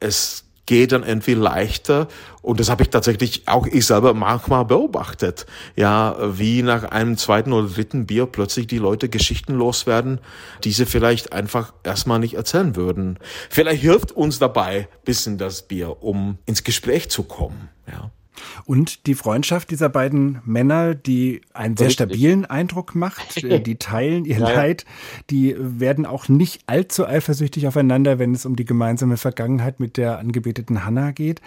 Es 0.01 0.45
geht 0.67 0.93
dann 0.93 1.03
irgendwie 1.03 1.33
leichter. 1.33 2.09
Und 2.43 2.61
das 2.61 2.69
habe 2.69 2.83
ich 2.83 2.91
tatsächlich 2.91 3.49
auch 3.49 3.67
ich 3.67 3.87
selber 3.87 4.13
manchmal 4.13 4.67
beobachtet. 4.67 5.47
Ja, 5.77 6.17
wie 6.21 6.63
nach 6.63 6.85
einem 6.85 7.17
zweiten 7.17 7.55
oder 7.55 7.69
dritten 7.69 8.07
Bier 8.07 8.27
plötzlich 8.27 8.67
die 8.67 8.77
Leute 8.77 9.09
geschichtenlos 9.09 9.87
werden, 9.87 10.21
die 10.65 10.73
sie 10.73 10.85
vielleicht 10.85 11.33
einfach 11.33 11.73
erstmal 11.85 12.19
nicht 12.19 12.35
erzählen 12.35 12.77
würden. 12.77 13.19
Vielleicht 13.49 13.81
hilft 13.81 14.13
uns 14.13 14.39
dabei 14.39 14.89
bisschen 15.07 15.39
das 15.39 15.63
Bier, 15.63 16.03
um 16.03 16.37
ins 16.45 16.65
Gespräch 16.65 17.09
zu 17.09 17.23
kommen. 17.23 17.71
Ja. 17.91 18.11
Und 18.65 19.07
die 19.07 19.15
Freundschaft 19.15 19.71
dieser 19.71 19.89
beiden 19.89 20.41
Männer, 20.45 20.95
die 20.95 21.41
einen 21.55 21.77
sehr 21.77 21.91
stabilen 21.91 22.45
Eindruck 22.45 22.95
macht, 22.95 23.37
äh, 23.45 23.61
die 23.61 23.77
teilen 23.77 24.25
ihr 24.25 24.39
ja, 24.39 24.49
Leid, 24.49 24.85
die 25.31 25.57
werden 25.59 26.07
auch 26.07 26.29
nicht 26.29 26.63
allzu 26.67 27.07
eifersüchtig 27.07 27.67
aufeinander, 27.67 28.19
wenn 28.19 28.35
es 28.35 28.47
um 28.47 28.57
die 28.57 28.65
gemeinsame 28.65 29.17
Vergangenheit 29.17 29.81
mit 29.81 29.97
der 29.97 30.19
angebeteten 30.19 30.85
Hannah 30.85 31.13
geht. 31.13 31.41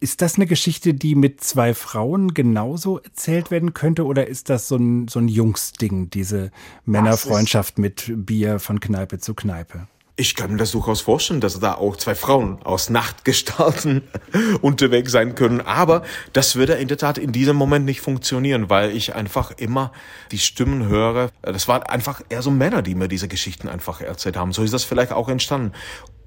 Ist 0.00 0.22
das 0.22 0.36
eine 0.36 0.46
Geschichte, 0.46 0.94
die 0.94 1.14
mit 1.14 1.42
zwei 1.42 1.74
Frauen 1.74 2.34
genauso 2.34 2.98
erzählt 2.98 3.50
werden 3.50 3.74
könnte 3.74 4.04
oder 4.04 4.26
ist 4.26 4.50
das 4.50 4.68
so 4.68 4.76
ein, 4.76 5.08
so 5.08 5.18
ein 5.18 5.28
Jungsding, 5.28 6.10
diese 6.10 6.50
Männerfreundschaft 6.84 7.78
mit 7.78 8.12
Bier 8.14 8.58
von 8.58 8.80
Kneipe 8.80 9.18
zu 9.18 9.34
Kneipe? 9.34 9.86
Ich 10.20 10.34
kann 10.34 10.50
mir 10.50 10.56
das 10.56 10.72
durchaus 10.72 11.00
vorstellen, 11.00 11.40
dass 11.40 11.60
da 11.60 11.74
auch 11.74 11.96
zwei 11.96 12.16
Frauen 12.16 12.60
aus 12.64 12.90
Nachtgestalten 12.90 14.02
unterwegs 14.62 15.12
sein 15.12 15.36
können. 15.36 15.60
Aber 15.60 16.02
das 16.32 16.56
würde 16.56 16.72
in 16.72 16.88
der 16.88 16.98
Tat 16.98 17.18
in 17.18 17.30
diesem 17.30 17.54
Moment 17.54 17.84
nicht 17.84 18.00
funktionieren, 18.00 18.68
weil 18.68 18.90
ich 18.90 19.14
einfach 19.14 19.52
immer 19.52 19.92
die 20.32 20.40
Stimmen 20.40 20.88
höre. 20.88 21.30
Das 21.42 21.68
waren 21.68 21.84
einfach 21.84 22.20
eher 22.30 22.42
so 22.42 22.50
Männer, 22.50 22.82
die 22.82 22.96
mir 22.96 23.06
diese 23.06 23.28
Geschichten 23.28 23.68
einfach 23.68 24.00
erzählt 24.00 24.36
haben. 24.36 24.52
So 24.52 24.64
ist 24.64 24.74
das 24.74 24.82
vielleicht 24.82 25.12
auch 25.12 25.28
entstanden. 25.28 25.72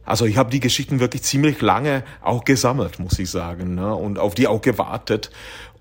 Also 0.06 0.26
ich 0.26 0.38
habe 0.38 0.52
die 0.52 0.62
Geschichten 0.62 1.02
wirklich 1.02 1.24
ziemlich 1.24 1.60
lange 1.60 2.06
auch 2.22 2.46
gesammelt, 2.46 2.98
muss 2.98 3.20
ich 3.20 3.30
sagen, 3.30 3.76
ne? 3.76 3.94
und 3.94 4.20
auf 4.20 4.36
die 4.36 4.48
auch 4.48 4.62
gewartet. 4.62 5.32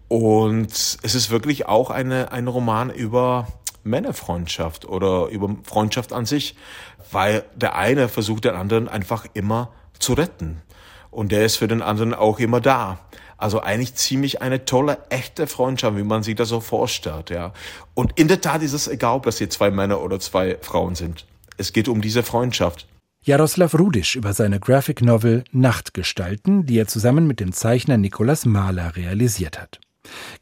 Und 0.09 0.73
es 0.73 1.14
ist 1.14 1.31
wirklich 1.31 1.67
auch 1.67 1.90
eine, 1.90 2.33
ein 2.33 2.49
Roman 2.49 2.90
über 2.90 3.47
Männerfreundschaft 3.90 4.87
oder 4.87 5.26
über 5.26 5.54
Freundschaft 5.64 6.12
an 6.12 6.25
sich, 6.25 6.56
weil 7.11 7.44
der 7.54 7.76
eine 7.76 8.09
versucht 8.09 8.44
den 8.44 8.54
anderen 8.54 8.88
einfach 8.88 9.26
immer 9.35 9.73
zu 9.99 10.14
retten 10.14 10.62
und 11.11 11.32
der 11.32 11.44
ist 11.44 11.56
für 11.56 11.68
den 11.68 11.82
anderen 11.82 12.14
auch 12.14 12.38
immer 12.38 12.61
da. 12.61 12.99
Also 13.37 13.61
eigentlich 13.61 13.94
ziemlich 13.94 14.42
eine 14.42 14.64
tolle, 14.66 14.99
echte 15.09 15.47
Freundschaft, 15.47 15.97
wie 15.97 16.02
man 16.02 16.23
sich 16.23 16.37
das 16.37 16.50
so 16.50 16.61
vorstellt, 16.61 17.30
ja. 17.30 17.52
Und 17.94 18.18
in 18.18 18.28
der 18.28 18.40
Tat 18.40 18.62
ist 18.62 18.75
es 18.75 18.87
egal, 18.87 19.16
ob 19.16 19.23
das 19.25 19.38
hier 19.38 19.49
zwei 19.49 19.70
Männer 19.70 20.02
oder 20.02 20.20
zwei 20.20 20.59
Frauen 20.61 20.94
sind. 20.94 21.26
Es 21.56 21.73
geht 21.73 21.88
um 21.88 22.02
diese 22.02 22.23
Freundschaft. 22.23 22.87
Jaroslav 23.23 23.75
Rudisch 23.75 24.16
über 24.16 24.32
seine 24.35 24.61
Graphic 24.61 25.02
Novel 25.02 25.44
Nachtgestalten, 25.52 26.66
die 26.66 26.78
er 26.78 26.87
zusammen 26.87 27.26
mit 27.26 27.40
dem 27.40 27.52
Zeichner 27.52 27.97
Nikolaus 27.97 28.47
Mahler 28.47 28.97
realisiert 28.97 29.61
hat. 29.61 29.80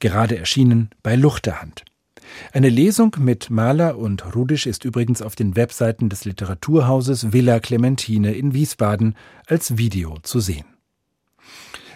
Gerade 0.01 0.39
erschienen 0.39 0.91
bei 1.03 1.17
Luchterhand. 1.17 1.85
Eine 2.53 2.69
Lesung 2.69 3.17
mit 3.19 3.51
Maler 3.51 3.99
und 3.99 4.35
Rudisch 4.35 4.67
ist 4.67 4.85
übrigens 4.85 5.23
auf 5.23 5.37
den 5.37 5.57
Webseiten 5.57 6.09
des 6.09 6.25
Literaturhauses 6.25 7.33
Villa 7.33 7.61
Clementine 7.61 8.35
in 8.35 8.55
Wiesbaden 8.55 9.15
als 9.47 9.79
Video 9.79 10.17
zu 10.23 10.41
sehen. 10.41 10.67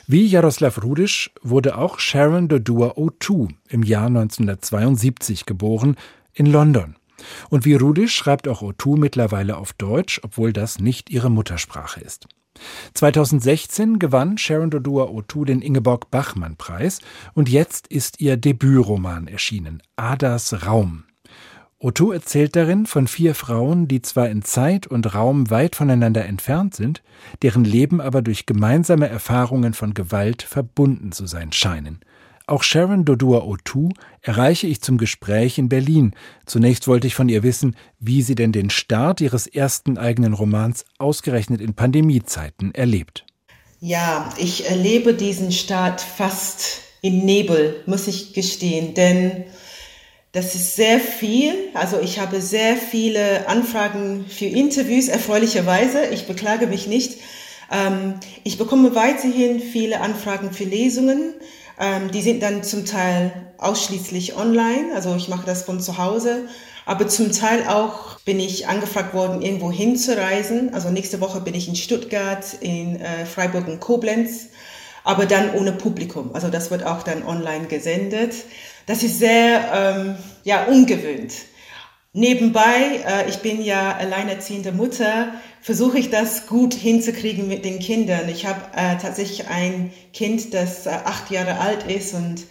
Wie 0.07 0.27
Jaroslav 0.27 0.83
Rudisch 0.83 1.31
wurde 1.43 1.79
auch 1.79 1.99
Sharon 1.99 2.49
Dodua 2.49 2.93
O'Toole 2.97 3.55
im 3.69 3.83
Jahr 3.83 4.07
1972 4.07 5.47
geboren 5.47 5.97
in 6.35 6.47
London. 6.47 6.97
Und 7.51 7.65
wie 7.65 7.75
Rudisch 7.75 8.15
schreibt 8.15 8.49
auch 8.49 8.62
O'Toole 8.62 8.99
mittlerweile 8.99 9.57
auf 9.57 9.73
Deutsch, 9.73 10.21
obwohl 10.25 10.53
das 10.53 10.81
nicht 10.81 11.11
ihre 11.11 11.31
Muttersprache 11.31 12.01
ist. 12.01 12.27
2016 12.95 13.99
gewann 13.99 14.38
Sharon 14.38 14.71
Dodua 14.71 15.04
O'Toole 15.04 15.47
den 15.47 15.62
Ingeborg 15.62 16.11
Bachmann 16.11 16.57
Preis 16.57 17.00
und 17.35 17.49
jetzt 17.49 17.87
ist 17.88 18.21
ihr 18.21 18.37
Debütroman 18.37 19.26
erschienen, 19.28 19.83
Adas 19.97 20.66
Raum. 20.66 21.04
Otto 21.83 22.12
erzählt 22.12 22.54
darin 22.54 22.87
von 22.87 23.09
vier 23.09 23.35
Frauen, 23.35 23.88
die 23.88 24.02
zwar 24.02 24.28
in 24.28 24.42
Zeit 24.42 24.87
und 24.87 25.16
Raum 25.16 25.50
weit 25.50 25.75
voneinander 25.75 26.25
entfernt 26.25 26.76
sind, 26.76 27.02
deren 27.42 27.64
Leben 27.64 28.00
aber 28.00 28.23
durch 28.23 28.47
gemeinsame 28.47 29.09
Erfahrungen 29.09 29.75
von 29.75 29.92
Gewalt 29.92 30.42
verbunden 30.42 31.11
zu 31.11 31.26
sein 31.26 31.50
scheinen. 31.50 31.99
Auch 32.52 32.64
Sharon 32.64 33.06
Dodua 33.06 33.47
Otu 33.47 33.88
erreiche 34.21 34.66
ich 34.66 34.82
zum 34.82 34.99
Gespräch 34.99 35.56
in 35.56 35.71
Berlin. 35.71 36.12
Zunächst 36.44 36.87
wollte 36.87 37.06
ich 37.06 37.14
von 37.14 37.30
ihr 37.30 37.42
wissen, 37.42 37.76
wie 37.99 38.21
sie 38.21 38.35
denn 38.35 38.52
den 38.52 38.68
Start 38.68 39.23
ihres 39.23 39.47
ersten 39.47 39.97
eigenen 39.97 40.35
Romans 40.35 40.85
ausgerechnet 40.99 41.62
in 41.62 41.73
Pandemiezeiten 41.73 42.75
erlebt. 42.75 43.25
Ja, 43.80 44.28
ich 44.37 44.68
erlebe 44.68 45.14
diesen 45.14 45.50
Start 45.50 46.02
fast 46.02 46.82
in 47.00 47.25
Nebel, 47.25 47.82
muss 47.87 48.06
ich 48.06 48.35
gestehen, 48.35 48.92
denn 48.92 49.44
das 50.32 50.54
ist 50.54 50.76
sehr 50.76 51.00
viel. 51.00 51.54
Also 51.73 52.00
ich 52.00 52.18
habe 52.18 52.42
sehr 52.42 52.76
viele 52.76 53.49
Anfragen 53.49 54.26
für 54.28 54.44
Interviews, 54.44 55.09
erfreulicherweise. 55.09 56.04
Ich 56.09 56.26
beklage 56.26 56.66
mich 56.66 56.87
nicht. 56.87 57.18
Ähm, 57.73 58.16
ich 58.44 58.59
bekomme 58.59 58.94
weiterhin 58.94 59.59
viele 59.59 60.02
Anfragen 60.02 60.52
für 60.52 60.64
Lesungen. 60.64 61.32
Ähm, 61.81 62.11
die 62.11 62.23
sind 62.23 62.43
dann 62.43 62.62
zum 62.62 62.85
Teil 62.85 63.33
ausschließlich 63.59 64.37
online, 64.37 64.95
also 64.95 65.14
ich 65.17 65.29
mache 65.29 65.47
das 65.47 65.62
von 65.62 65.81
zu 65.81 65.99
Hause. 65.99 66.49
Aber 66.85 67.07
zum 67.07 67.31
Teil 67.31 67.67
auch 67.69 68.19
bin 68.21 68.41
ich 68.41 68.67
angefragt 68.67 69.14
worden, 69.14 69.41
irgendwo 69.41 69.71
hinzureisen. 69.71 70.75
Also 70.75 70.91
nächste 70.91 71.21
Woche 71.21 71.41
bin 71.41 71.55
ich 71.55 71.69
in 71.69 71.76
Stuttgart, 71.76 72.45
in 72.61 73.00
äh, 73.00 73.25
Freiburg 73.25 73.69
und 73.69 73.81
Koblenz, 73.81 74.49
aber 75.05 75.26
dann 75.26 75.55
ohne 75.55 75.73
Publikum. 75.73 76.31
Also 76.35 76.49
das 76.49 76.71
wird 76.71 76.85
auch 76.85 77.02
dann 77.02 77.25
online 77.25 77.67
gesendet. 77.67 78.35
Das 78.87 79.02
ist 79.02 79.19
sehr 79.19 79.71
ähm, 79.73 80.17
ja, 80.43 80.64
ungewöhnt. 80.64 81.33
Nebenbei, 82.14 83.00
äh, 83.07 83.31
ich 83.31 83.38
bin 83.38 83.62
ja 83.62 83.97
alleinerziehende 83.97 84.71
Mutter, 84.71 85.33
versuche 85.62 85.99
ich 85.99 86.11
das 86.11 86.47
gut 86.47 86.75
hinzukriegen 86.75 87.49
mit 87.49 87.64
den 87.64 87.78
Kindern. 87.78 88.28
Ich 88.28 88.45
habe 88.45 88.61
äh, 88.76 88.99
tatsächlich 88.99 89.49
ein 89.49 89.92
Kind, 90.12 90.52
das 90.52 90.85
äh, 90.85 90.90
acht 90.90 91.31
Jahre 91.31 91.59
alt 91.59 91.90
ist 91.90 92.12
und 92.12 92.45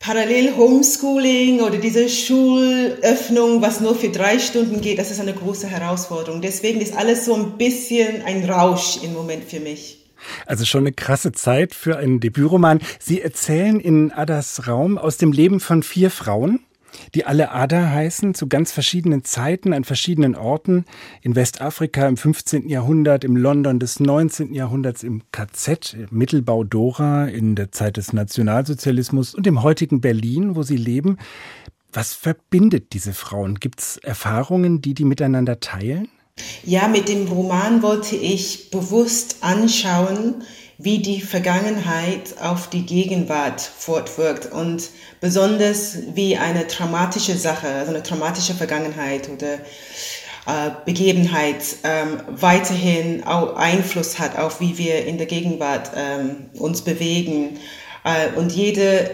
parallel 0.00 0.56
Homeschooling 0.56 1.60
oder 1.60 1.78
diese 1.78 2.08
Schulöffnung, 2.08 3.62
was 3.62 3.80
nur 3.80 3.94
für 3.94 4.08
drei 4.08 4.40
Stunden 4.40 4.80
geht, 4.80 4.98
das 4.98 5.12
ist 5.12 5.20
eine 5.20 5.34
große 5.34 5.68
Herausforderung. 5.68 6.42
Deswegen 6.42 6.80
ist 6.80 6.96
alles 6.96 7.24
so 7.24 7.34
ein 7.34 7.56
bisschen 7.56 8.22
ein 8.22 8.50
Rausch 8.50 8.98
im 9.00 9.12
Moment 9.12 9.44
für 9.44 9.60
mich. 9.60 10.04
Also 10.44 10.64
schon 10.64 10.80
eine 10.80 10.92
krasse 10.92 11.30
Zeit 11.30 11.72
für 11.72 11.98
einen 11.98 12.18
Debütroman. 12.18 12.80
Sie 12.98 13.22
erzählen 13.22 13.78
in 13.78 14.10
Adas 14.10 14.66
Raum 14.66 14.98
aus 14.98 15.18
dem 15.18 15.30
Leben 15.30 15.60
von 15.60 15.84
vier 15.84 16.10
Frauen 16.10 16.65
die 17.14 17.24
alle 17.24 17.52
Ada 17.52 17.90
heißen, 17.90 18.34
zu 18.34 18.48
ganz 18.48 18.72
verschiedenen 18.72 19.24
Zeiten, 19.24 19.72
an 19.72 19.84
verschiedenen 19.84 20.34
Orten. 20.34 20.84
In 21.22 21.36
Westafrika 21.36 22.06
im 22.08 22.16
15. 22.16 22.68
Jahrhundert, 22.68 23.24
im 23.24 23.36
London 23.36 23.78
des 23.78 24.00
19. 24.00 24.54
Jahrhunderts, 24.54 25.02
im 25.02 25.22
KZ, 25.32 25.96
Mittelbau 26.10 26.64
Dora, 26.64 27.26
in 27.26 27.54
der 27.54 27.72
Zeit 27.72 27.96
des 27.96 28.12
Nationalsozialismus 28.12 29.34
und 29.34 29.46
im 29.46 29.62
heutigen 29.62 30.00
Berlin, 30.00 30.56
wo 30.56 30.62
sie 30.62 30.76
leben. 30.76 31.18
Was 31.92 32.12
verbindet 32.12 32.92
diese 32.92 33.12
Frauen? 33.14 33.54
Gibt 33.56 33.80
es 33.80 33.96
Erfahrungen, 33.96 34.82
die 34.82 34.94
die 34.94 35.04
miteinander 35.04 35.60
teilen? 35.60 36.08
Ja, 36.64 36.88
mit 36.88 37.08
dem 37.08 37.26
Roman 37.28 37.82
wollte 37.82 38.16
ich 38.16 38.70
bewusst 38.70 39.38
anschauen, 39.40 40.42
wie 40.78 40.98
die 40.98 41.20
Vergangenheit 41.20 42.34
auf 42.40 42.68
die 42.68 42.84
Gegenwart 42.84 43.60
fortwirkt 43.60 44.52
und 44.52 44.90
besonders 45.20 45.96
wie 46.14 46.36
eine 46.36 46.66
traumatische 46.66 47.36
Sache, 47.36 47.68
also 47.68 47.92
eine 47.92 48.02
traumatische 48.02 48.54
Vergangenheit 48.54 49.30
oder 49.30 49.54
äh, 49.54 50.70
Begebenheit 50.84 51.64
ähm, 51.82 52.20
weiterhin 52.28 53.24
auch 53.24 53.56
Einfluss 53.56 54.18
hat 54.18 54.38
auf 54.38 54.60
wie 54.60 54.76
wir 54.78 55.06
in 55.06 55.18
der 55.18 55.26
Gegenwart 55.26 55.90
ähm, 55.96 56.50
uns 56.54 56.82
bewegen. 56.82 57.58
Äh, 58.04 58.38
und 58.38 58.52
jede 58.52 59.10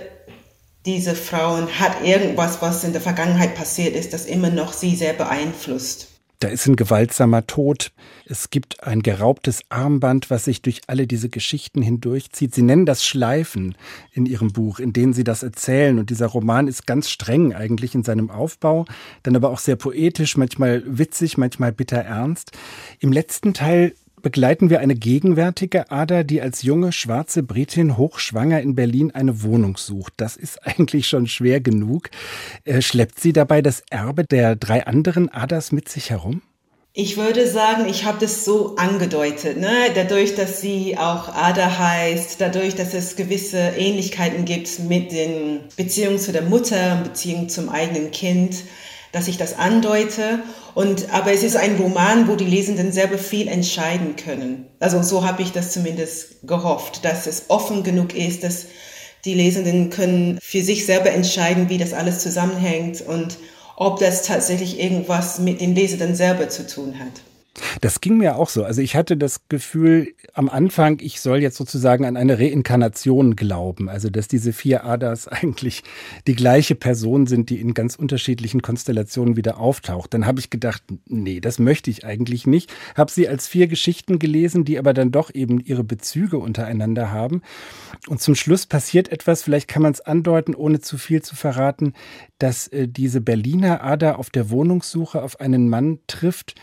diese 0.84 1.14
Frauen 1.14 1.78
hat 1.78 2.04
irgendwas, 2.04 2.60
was 2.60 2.82
in 2.82 2.92
der 2.92 3.00
Vergangenheit 3.00 3.54
passiert 3.54 3.94
ist, 3.94 4.12
das 4.12 4.26
immer 4.26 4.50
noch 4.50 4.72
sie 4.72 4.96
sehr 4.96 5.12
beeinflusst. 5.12 6.08
Da 6.42 6.48
ist 6.48 6.66
ein 6.66 6.74
gewaltsamer 6.74 7.46
Tod. 7.46 7.92
Es 8.26 8.50
gibt 8.50 8.82
ein 8.82 9.02
geraubtes 9.02 9.60
Armband, 9.68 10.28
was 10.28 10.46
sich 10.46 10.60
durch 10.60 10.80
alle 10.88 11.06
diese 11.06 11.28
Geschichten 11.28 11.82
hindurchzieht. 11.82 12.52
Sie 12.52 12.62
nennen 12.62 12.84
das 12.84 13.06
Schleifen 13.06 13.76
in 14.10 14.26
Ihrem 14.26 14.52
Buch, 14.52 14.80
in 14.80 14.92
denen 14.92 15.12
Sie 15.12 15.22
das 15.22 15.44
erzählen. 15.44 16.00
Und 16.00 16.10
dieser 16.10 16.26
Roman 16.26 16.66
ist 16.66 16.84
ganz 16.84 17.10
streng 17.10 17.54
eigentlich 17.54 17.94
in 17.94 18.02
seinem 18.02 18.28
Aufbau, 18.28 18.86
dann 19.22 19.36
aber 19.36 19.50
auch 19.50 19.60
sehr 19.60 19.76
poetisch, 19.76 20.36
manchmal 20.36 20.82
witzig, 20.84 21.38
manchmal 21.38 21.70
bitter 21.70 21.98
ernst. 21.98 22.50
Im 22.98 23.12
letzten 23.12 23.54
Teil 23.54 23.94
begleiten 24.22 24.70
wir 24.70 24.80
eine 24.80 24.94
gegenwärtige 24.94 25.90
Ada, 25.90 26.22
die 26.22 26.40
als 26.40 26.62
junge 26.62 26.92
schwarze 26.92 27.42
Britin 27.42 27.96
hochschwanger 27.96 28.60
in 28.60 28.74
Berlin 28.74 29.10
eine 29.10 29.42
Wohnung 29.42 29.76
sucht. 29.76 30.14
Das 30.16 30.36
ist 30.36 30.64
eigentlich 30.66 31.08
schon 31.08 31.26
schwer 31.26 31.60
genug. 31.60 32.10
Äh, 32.64 32.82
schleppt 32.82 33.20
sie 33.20 33.32
dabei 33.32 33.62
das 33.62 33.82
Erbe 33.90 34.24
der 34.24 34.56
drei 34.56 34.86
anderen 34.86 35.28
Adas 35.28 35.72
mit 35.72 35.88
sich 35.88 36.10
herum? 36.10 36.42
Ich 36.94 37.16
würde 37.16 37.48
sagen, 37.48 37.88
ich 37.88 38.04
habe 38.04 38.18
das 38.20 38.44
so 38.44 38.76
angedeutet. 38.76 39.56
Ne? 39.56 39.70
Dadurch, 39.94 40.34
dass 40.34 40.60
sie 40.60 40.98
auch 40.98 41.28
Ada 41.34 41.78
heißt, 41.78 42.38
dadurch, 42.38 42.74
dass 42.74 42.92
es 42.92 43.16
gewisse 43.16 43.58
Ähnlichkeiten 43.78 44.44
gibt 44.44 44.78
mit 44.80 45.10
den 45.10 45.60
Beziehungen 45.74 46.18
zu 46.18 46.32
der 46.32 46.42
Mutter 46.42 47.00
Beziehungen 47.02 47.48
zum 47.48 47.70
eigenen 47.70 48.10
Kind, 48.10 48.56
dass 49.12 49.28
ich 49.28 49.36
das 49.36 49.58
andeute. 49.58 50.40
Und, 50.74 51.12
aber 51.12 51.32
es 51.32 51.42
ist 51.42 51.56
ein 51.56 51.76
Roman, 51.76 52.28
wo 52.28 52.34
die 52.34 52.46
Lesenden 52.46 52.92
selber 52.92 53.18
viel 53.18 53.46
entscheiden 53.46 54.16
können. 54.16 54.66
Also 54.80 55.02
so 55.02 55.24
habe 55.24 55.42
ich 55.42 55.52
das 55.52 55.72
zumindest 55.72 56.46
gehofft, 56.46 57.04
dass 57.04 57.26
es 57.26 57.44
offen 57.48 57.82
genug 57.82 58.14
ist, 58.14 58.42
dass 58.42 58.66
die 59.24 59.34
Lesenden 59.34 59.90
können 59.90 60.38
für 60.42 60.62
sich 60.62 60.84
selber 60.84 61.10
entscheiden, 61.10 61.68
wie 61.68 61.78
das 61.78 61.92
alles 61.92 62.18
zusammenhängt 62.20 63.02
und 63.02 63.38
ob 63.76 64.00
das 64.00 64.22
tatsächlich 64.22 64.80
irgendwas 64.80 65.38
mit 65.38 65.60
den 65.60 65.74
Lesenden 65.74 66.14
selber 66.14 66.48
zu 66.48 66.66
tun 66.66 66.98
hat. 66.98 67.31
Das 67.82 68.00
ging 68.00 68.16
mir 68.16 68.36
auch 68.36 68.48
so. 68.48 68.64
Also 68.64 68.80
ich 68.80 68.96
hatte 68.96 69.16
das 69.16 69.48
Gefühl 69.48 70.14
am 70.32 70.48
Anfang, 70.48 70.98
ich 71.00 71.20
soll 71.20 71.42
jetzt 71.42 71.58
sozusagen 71.58 72.06
an 72.06 72.16
eine 72.16 72.38
Reinkarnation 72.38 73.36
glauben. 73.36 73.88
Also 73.90 74.08
dass 74.08 74.26
diese 74.26 74.52
vier 74.52 74.84
Adas 74.84 75.28
eigentlich 75.28 75.82
die 76.26 76.34
gleiche 76.34 76.74
Person 76.74 77.26
sind, 77.26 77.50
die 77.50 77.60
in 77.60 77.74
ganz 77.74 77.96
unterschiedlichen 77.96 78.62
Konstellationen 78.62 79.36
wieder 79.36 79.58
auftaucht. 79.58 80.14
Dann 80.14 80.26
habe 80.26 80.40
ich 80.40 80.48
gedacht, 80.48 80.82
nee, 81.06 81.40
das 81.40 81.58
möchte 81.58 81.90
ich 81.90 82.06
eigentlich 82.06 82.46
nicht. 82.46 82.72
Habe 82.96 83.10
sie 83.10 83.28
als 83.28 83.46
vier 83.46 83.66
Geschichten 83.66 84.18
gelesen, 84.18 84.64
die 84.64 84.78
aber 84.78 84.94
dann 84.94 85.10
doch 85.10 85.32
eben 85.34 85.60
ihre 85.60 85.84
Bezüge 85.84 86.38
untereinander 86.38 87.10
haben. 87.10 87.42
Und 88.08 88.20
zum 88.20 88.34
Schluss 88.34 88.66
passiert 88.66 89.12
etwas, 89.12 89.42
vielleicht 89.42 89.68
kann 89.68 89.82
man 89.82 89.92
es 89.92 90.00
andeuten, 90.00 90.54
ohne 90.54 90.80
zu 90.80 90.96
viel 90.96 91.22
zu 91.22 91.36
verraten, 91.36 91.92
dass 92.42 92.66
äh, 92.68 92.88
diese 92.88 93.20
Berliner 93.20 93.84
Ada 93.84 94.16
auf 94.16 94.28
der 94.30 94.50
Wohnungssuche 94.50 95.22
auf 95.22 95.40
einen 95.40 95.68
Mann 95.68 96.00
trifft, 96.08 96.56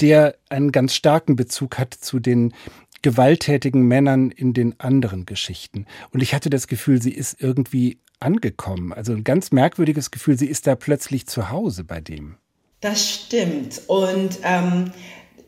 der 0.00 0.36
einen 0.48 0.72
ganz 0.72 0.94
starken 0.94 1.36
Bezug 1.36 1.78
hat 1.78 1.92
zu 1.94 2.20
den 2.20 2.54
gewalttätigen 3.02 3.82
Männern 3.82 4.30
in 4.30 4.54
den 4.54 4.80
anderen 4.80 5.26
Geschichten. 5.26 5.86
Und 6.10 6.22
ich 6.22 6.34
hatte 6.34 6.48
das 6.48 6.66
Gefühl, 6.66 7.02
sie 7.02 7.12
ist 7.12 7.40
irgendwie 7.40 7.98
angekommen. 8.18 8.92
Also 8.92 9.12
ein 9.12 9.24
ganz 9.24 9.52
merkwürdiges 9.52 10.10
Gefühl, 10.10 10.38
sie 10.38 10.46
ist 10.46 10.66
da 10.66 10.74
plötzlich 10.74 11.26
zu 11.26 11.50
Hause 11.50 11.84
bei 11.84 12.00
dem. 12.00 12.36
Das 12.80 13.06
stimmt. 13.06 13.82
Und 13.88 14.38
ähm, 14.42 14.90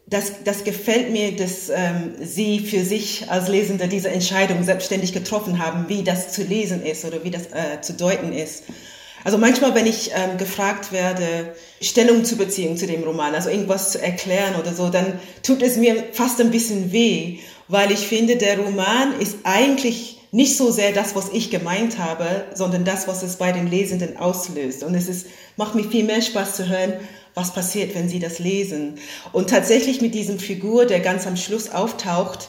das, 0.06 0.44
das 0.44 0.64
gefällt 0.64 1.12
mir, 1.12 1.34
dass 1.34 1.70
ähm, 1.70 2.14
Sie 2.20 2.60
für 2.60 2.84
sich 2.84 3.30
als 3.30 3.48
Lesende 3.48 3.88
diese 3.88 4.10
Entscheidung 4.10 4.62
selbstständig 4.62 5.12
getroffen 5.12 5.58
haben, 5.58 5.88
wie 5.88 6.04
das 6.04 6.32
zu 6.32 6.42
lesen 6.42 6.82
ist 6.82 7.04
oder 7.04 7.24
wie 7.24 7.30
das 7.30 7.46
äh, 7.46 7.80
zu 7.80 7.94
deuten 7.94 8.32
ist. 8.32 8.64
Also 9.24 9.38
manchmal, 9.38 9.74
wenn 9.74 9.86
ich 9.86 10.12
ähm, 10.14 10.38
gefragt 10.38 10.92
werde, 10.92 11.54
Stellung 11.80 12.24
zu 12.24 12.36
beziehen 12.36 12.76
zu 12.76 12.86
dem 12.86 13.02
Roman, 13.02 13.34
also 13.34 13.50
irgendwas 13.50 13.92
zu 13.92 14.02
erklären 14.02 14.54
oder 14.60 14.72
so, 14.72 14.88
dann 14.88 15.18
tut 15.42 15.62
es 15.62 15.76
mir 15.76 16.04
fast 16.12 16.40
ein 16.40 16.50
bisschen 16.50 16.92
weh, 16.92 17.38
weil 17.68 17.90
ich 17.90 18.06
finde, 18.06 18.36
der 18.36 18.58
Roman 18.58 19.18
ist 19.20 19.38
eigentlich 19.44 20.18
nicht 20.30 20.56
so 20.56 20.70
sehr 20.70 20.92
das, 20.92 21.14
was 21.14 21.30
ich 21.32 21.50
gemeint 21.50 21.98
habe, 21.98 22.44
sondern 22.54 22.84
das, 22.84 23.08
was 23.08 23.22
es 23.22 23.36
bei 23.36 23.52
den 23.52 23.68
Lesenden 23.70 24.16
auslöst. 24.18 24.82
Und 24.82 24.94
es 24.94 25.08
ist, 25.08 25.26
macht 25.56 25.74
mir 25.74 25.84
viel 25.84 26.04
mehr 26.04 26.20
Spaß 26.20 26.56
zu 26.56 26.68
hören, 26.68 26.94
was 27.34 27.54
passiert, 27.54 27.94
wenn 27.94 28.08
sie 28.08 28.18
das 28.18 28.38
lesen. 28.38 28.98
Und 29.32 29.48
tatsächlich 29.48 30.00
mit 30.00 30.14
diesem 30.14 30.38
Figur, 30.38 30.86
der 30.86 31.00
ganz 31.00 31.26
am 31.26 31.36
Schluss 31.36 31.70
auftaucht, 31.70 32.48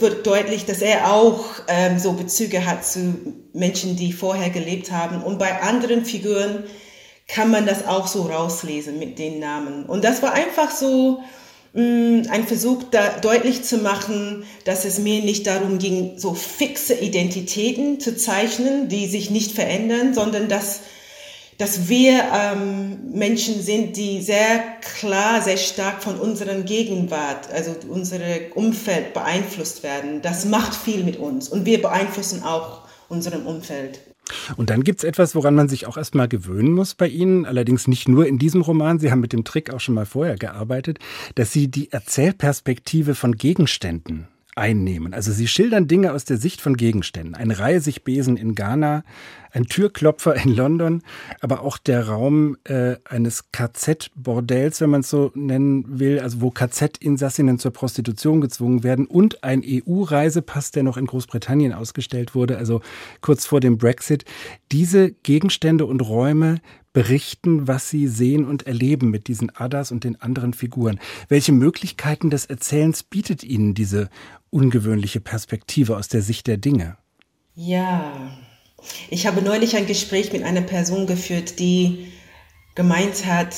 wird 0.00 0.26
deutlich, 0.26 0.66
dass 0.66 0.82
er 0.82 1.12
auch 1.12 1.44
ähm, 1.68 1.98
so 1.98 2.12
Bezüge 2.12 2.66
hat 2.66 2.84
zu 2.84 3.14
Menschen, 3.52 3.96
die 3.96 4.12
vorher 4.12 4.50
gelebt 4.50 4.90
haben. 4.90 5.22
Und 5.22 5.38
bei 5.38 5.62
anderen 5.62 6.04
Figuren 6.04 6.64
kann 7.28 7.50
man 7.50 7.66
das 7.66 7.86
auch 7.86 8.06
so 8.06 8.22
rauslesen 8.22 8.98
mit 8.98 9.18
den 9.18 9.38
Namen. 9.38 9.84
Und 9.84 10.04
das 10.04 10.22
war 10.22 10.32
einfach 10.32 10.70
so 10.70 11.22
mh, 11.74 11.82
mm, 11.82 12.22
ein 12.30 12.46
Versuch, 12.46 12.82
da 12.90 13.18
deutlich 13.20 13.62
zu 13.62 13.78
machen, 13.78 14.44
dass 14.64 14.84
es 14.84 14.98
mir 14.98 15.22
nicht 15.22 15.46
darum 15.46 15.78
ging, 15.78 16.18
so 16.18 16.34
fixe 16.34 16.94
Identitäten 16.94 18.00
zu 18.00 18.16
zeichnen, 18.16 18.88
die 18.88 19.06
sich 19.06 19.30
nicht 19.30 19.52
verändern, 19.52 20.14
sondern 20.14 20.48
dass 20.48 20.80
dass 21.60 21.90
wir 21.90 22.24
ähm, 22.32 23.12
Menschen 23.12 23.60
sind, 23.60 23.94
die 23.98 24.22
sehr 24.22 24.62
klar, 24.98 25.42
sehr 25.42 25.58
stark 25.58 26.02
von 26.02 26.16
unserer 26.18 26.54
Gegenwart, 26.62 27.52
also 27.52 27.76
unser 27.86 28.18
Umfeld 28.54 29.12
beeinflusst 29.12 29.82
werden. 29.82 30.22
Das 30.22 30.46
macht 30.46 30.74
viel 30.74 31.04
mit 31.04 31.18
uns 31.18 31.50
und 31.50 31.66
wir 31.66 31.82
beeinflussen 31.82 32.42
auch 32.42 32.88
unserem 33.10 33.46
Umfeld. 33.46 34.00
Und 34.56 34.70
dann 34.70 34.84
gibt 34.84 35.00
es 35.00 35.04
etwas, 35.04 35.34
woran 35.34 35.54
man 35.54 35.68
sich 35.68 35.86
auch 35.86 35.98
erstmal 35.98 36.28
gewöhnen 36.28 36.72
muss 36.72 36.94
bei 36.94 37.08
Ihnen, 37.08 37.44
allerdings 37.44 37.88
nicht 37.88 38.08
nur 38.08 38.26
in 38.26 38.38
diesem 38.38 38.62
Roman, 38.62 38.98
Sie 38.98 39.10
haben 39.10 39.20
mit 39.20 39.34
dem 39.34 39.44
Trick 39.44 39.70
auch 39.70 39.80
schon 39.80 39.96
mal 39.96 40.06
vorher 40.06 40.36
gearbeitet, 40.36 40.98
dass 41.34 41.52
Sie 41.52 41.68
die 41.68 41.92
Erzählperspektive 41.92 43.14
von 43.14 43.36
Gegenständen 43.36 44.28
einnehmen. 44.60 45.14
Also 45.14 45.32
sie 45.32 45.48
schildern 45.48 45.88
Dinge 45.88 46.12
aus 46.12 46.26
der 46.26 46.36
Sicht 46.36 46.60
von 46.60 46.76
Gegenständen. 46.76 47.34
Ein 47.34 47.50
Reisigbesen 47.50 48.36
in 48.36 48.54
Ghana, 48.54 49.04
ein 49.52 49.64
Türklopfer 49.64 50.36
in 50.36 50.54
London, 50.54 51.02
aber 51.40 51.62
auch 51.62 51.78
der 51.78 52.06
Raum 52.06 52.58
äh, 52.64 52.96
eines 53.04 53.50
KZ-Bordells, 53.52 54.82
wenn 54.82 54.90
man 54.90 55.00
es 55.00 55.08
so 55.08 55.32
nennen 55.34 55.98
will, 55.98 56.20
also 56.20 56.42
wo 56.42 56.50
KZ-Insassinnen 56.50 57.58
zur 57.58 57.72
Prostitution 57.72 58.42
gezwungen 58.42 58.84
werden 58.84 59.06
und 59.06 59.42
ein 59.42 59.62
EU-Reisepass, 59.64 60.72
der 60.72 60.82
noch 60.82 60.98
in 60.98 61.06
Großbritannien 61.06 61.72
ausgestellt 61.72 62.34
wurde, 62.34 62.58
also 62.58 62.82
kurz 63.22 63.46
vor 63.46 63.60
dem 63.60 63.78
Brexit. 63.78 64.26
Diese 64.72 65.10
Gegenstände 65.10 65.86
und 65.86 66.00
Räume 66.02 66.60
berichten, 66.92 67.68
was 67.68 67.88
sie 67.88 68.08
sehen 68.08 68.44
und 68.44 68.66
erleben 68.66 69.10
mit 69.10 69.28
diesen 69.28 69.54
Adas 69.54 69.92
und 69.92 70.04
den 70.04 70.20
anderen 70.20 70.54
Figuren. 70.54 70.98
Welche 71.28 71.52
Möglichkeiten 71.52 72.30
des 72.30 72.46
Erzählens 72.46 73.02
bietet 73.02 73.44
Ihnen 73.44 73.74
diese 73.74 74.10
ungewöhnliche 74.50 75.20
Perspektive 75.20 75.96
aus 75.96 76.08
der 76.08 76.22
Sicht 76.22 76.46
der 76.46 76.56
Dinge? 76.56 76.96
Ja, 77.54 78.32
ich 79.08 79.26
habe 79.26 79.42
neulich 79.42 79.76
ein 79.76 79.86
Gespräch 79.86 80.32
mit 80.32 80.42
einer 80.42 80.62
Person 80.62 81.06
geführt, 81.06 81.58
die 81.58 82.08
gemeint 82.74 83.26
hat, 83.26 83.54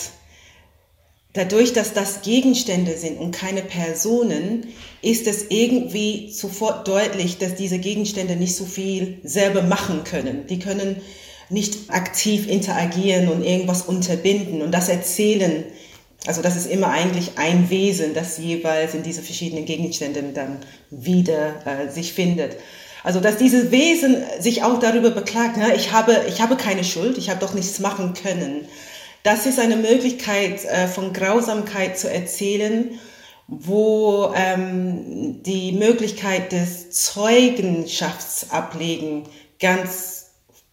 dadurch, 1.32 1.72
dass 1.72 1.94
das 1.94 2.22
Gegenstände 2.22 2.96
sind 2.96 3.18
und 3.18 3.32
keine 3.32 3.62
Personen, 3.62 4.66
ist 5.00 5.26
es 5.26 5.46
irgendwie 5.48 6.30
sofort 6.30 6.86
deutlich, 6.88 7.38
dass 7.38 7.54
diese 7.54 7.78
Gegenstände 7.78 8.36
nicht 8.36 8.56
so 8.56 8.64
viel 8.66 9.18
selber 9.22 9.62
machen 9.62 10.04
können. 10.04 10.46
Die 10.46 10.58
können 10.58 10.96
nicht 11.52 11.90
aktiv 11.90 12.48
interagieren 12.48 13.28
und 13.28 13.44
irgendwas 13.44 13.82
unterbinden 13.82 14.62
und 14.62 14.72
das 14.72 14.88
Erzählen. 14.88 15.64
Also 16.26 16.40
das 16.40 16.56
ist 16.56 16.66
immer 16.66 16.88
eigentlich 16.88 17.32
ein 17.36 17.68
Wesen, 17.68 18.14
das 18.14 18.38
jeweils 18.38 18.94
in 18.94 19.02
diese 19.02 19.22
verschiedenen 19.22 19.64
Gegenständen 19.64 20.34
dann 20.34 20.58
wieder 20.90 21.66
äh, 21.66 21.90
sich 21.90 22.12
findet. 22.12 22.56
Also 23.04 23.20
dass 23.20 23.36
dieses 23.36 23.70
Wesen 23.70 24.16
sich 24.40 24.62
auch 24.62 24.78
darüber 24.78 25.10
beklagt, 25.10 25.56
ne, 25.56 25.74
ich, 25.74 25.92
habe, 25.92 26.16
ich 26.28 26.40
habe 26.40 26.56
keine 26.56 26.84
Schuld, 26.84 27.18
ich 27.18 27.30
habe 27.30 27.40
doch 27.40 27.54
nichts 27.54 27.80
machen 27.80 28.14
können. 28.14 28.66
Das 29.24 29.46
ist 29.46 29.58
eine 29.58 29.76
Möglichkeit 29.76 30.64
äh, 30.64 30.88
von 30.88 31.12
Grausamkeit 31.12 31.98
zu 31.98 32.10
erzählen, 32.10 32.98
wo 33.48 34.32
ähm, 34.34 35.42
die 35.42 35.72
Möglichkeit 35.72 36.52
des 36.52 36.90
Zeugenschaftsablegen 36.90 39.24
ganz 39.60 40.11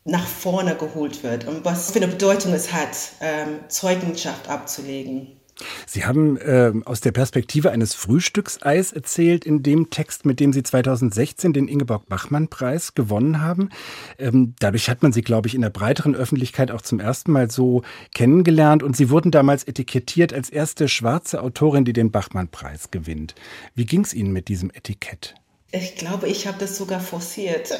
nach 0.05 0.25
vorne 0.25 0.75
geholt 0.75 1.23
wird 1.23 1.47
und 1.47 1.65
was 1.65 1.91
für 1.91 1.99
eine 1.99 2.07
Bedeutung 2.07 2.53
es 2.53 2.73
hat, 2.73 2.95
ähm, 3.21 3.59
Zeugenschaft 3.67 4.49
abzulegen. 4.49 5.39
Sie 5.85 6.05
haben 6.05 6.37
äh, 6.37 6.71
aus 6.85 7.01
der 7.01 7.11
Perspektive 7.11 7.71
eines 7.71 7.93
Frühstückseis 7.93 8.91
erzählt 8.91 9.45
in 9.45 9.63
dem 9.63 9.89
Text, 9.89 10.25
mit 10.25 10.39
dem 10.39 10.53
Sie 10.53 10.63
2016 10.63 11.53
den 11.53 11.67
Ingeborg-Bachmann-Preis 11.67 12.95
gewonnen 12.95 13.41
haben. 13.41 13.69
Ähm, 14.17 14.55
dadurch 14.59 14.89
hat 14.89 15.03
man 15.03 15.11
Sie, 15.11 15.21
glaube 15.21 15.47
ich, 15.47 15.55
in 15.55 15.61
der 15.61 15.69
breiteren 15.69 16.15
Öffentlichkeit 16.15 16.71
auch 16.71 16.81
zum 16.81 16.99
ersten 16.99 17.31
Mal 17.31 17.51
so 17.51 17.83
kennengelernt 18.13 18.83
und 18.83 18.95
Sie 18.95 19.09
wurden 19.09 19.31
damals 19.31 19.65
etikettiert 19.65 20.33
als 20.33 20.49
erste 20.49 20.87
schwarze 20.87 21.41
Autorin, 21.41 21.85
die 21.85 21.93
den 21.93 22.11
Bachmann-Preis 22.11 22.91
gewinnt. 22.91 23.35
Wie 23.75 23.85
ging 23.85 24.01
es 24.01 24.13
Ihnen 24.13 24.31
mit 24.31 24.47
diesem 24.47 24.71
Etikett? 24.71 25.35
Ich 25.71 25.95
glaube, 25.95 26.27
ich 26.27 26.47
habe 26.47 26.57
das 26.59 26.77
sogar 26.77 26.99
forciert. 26.99 27.71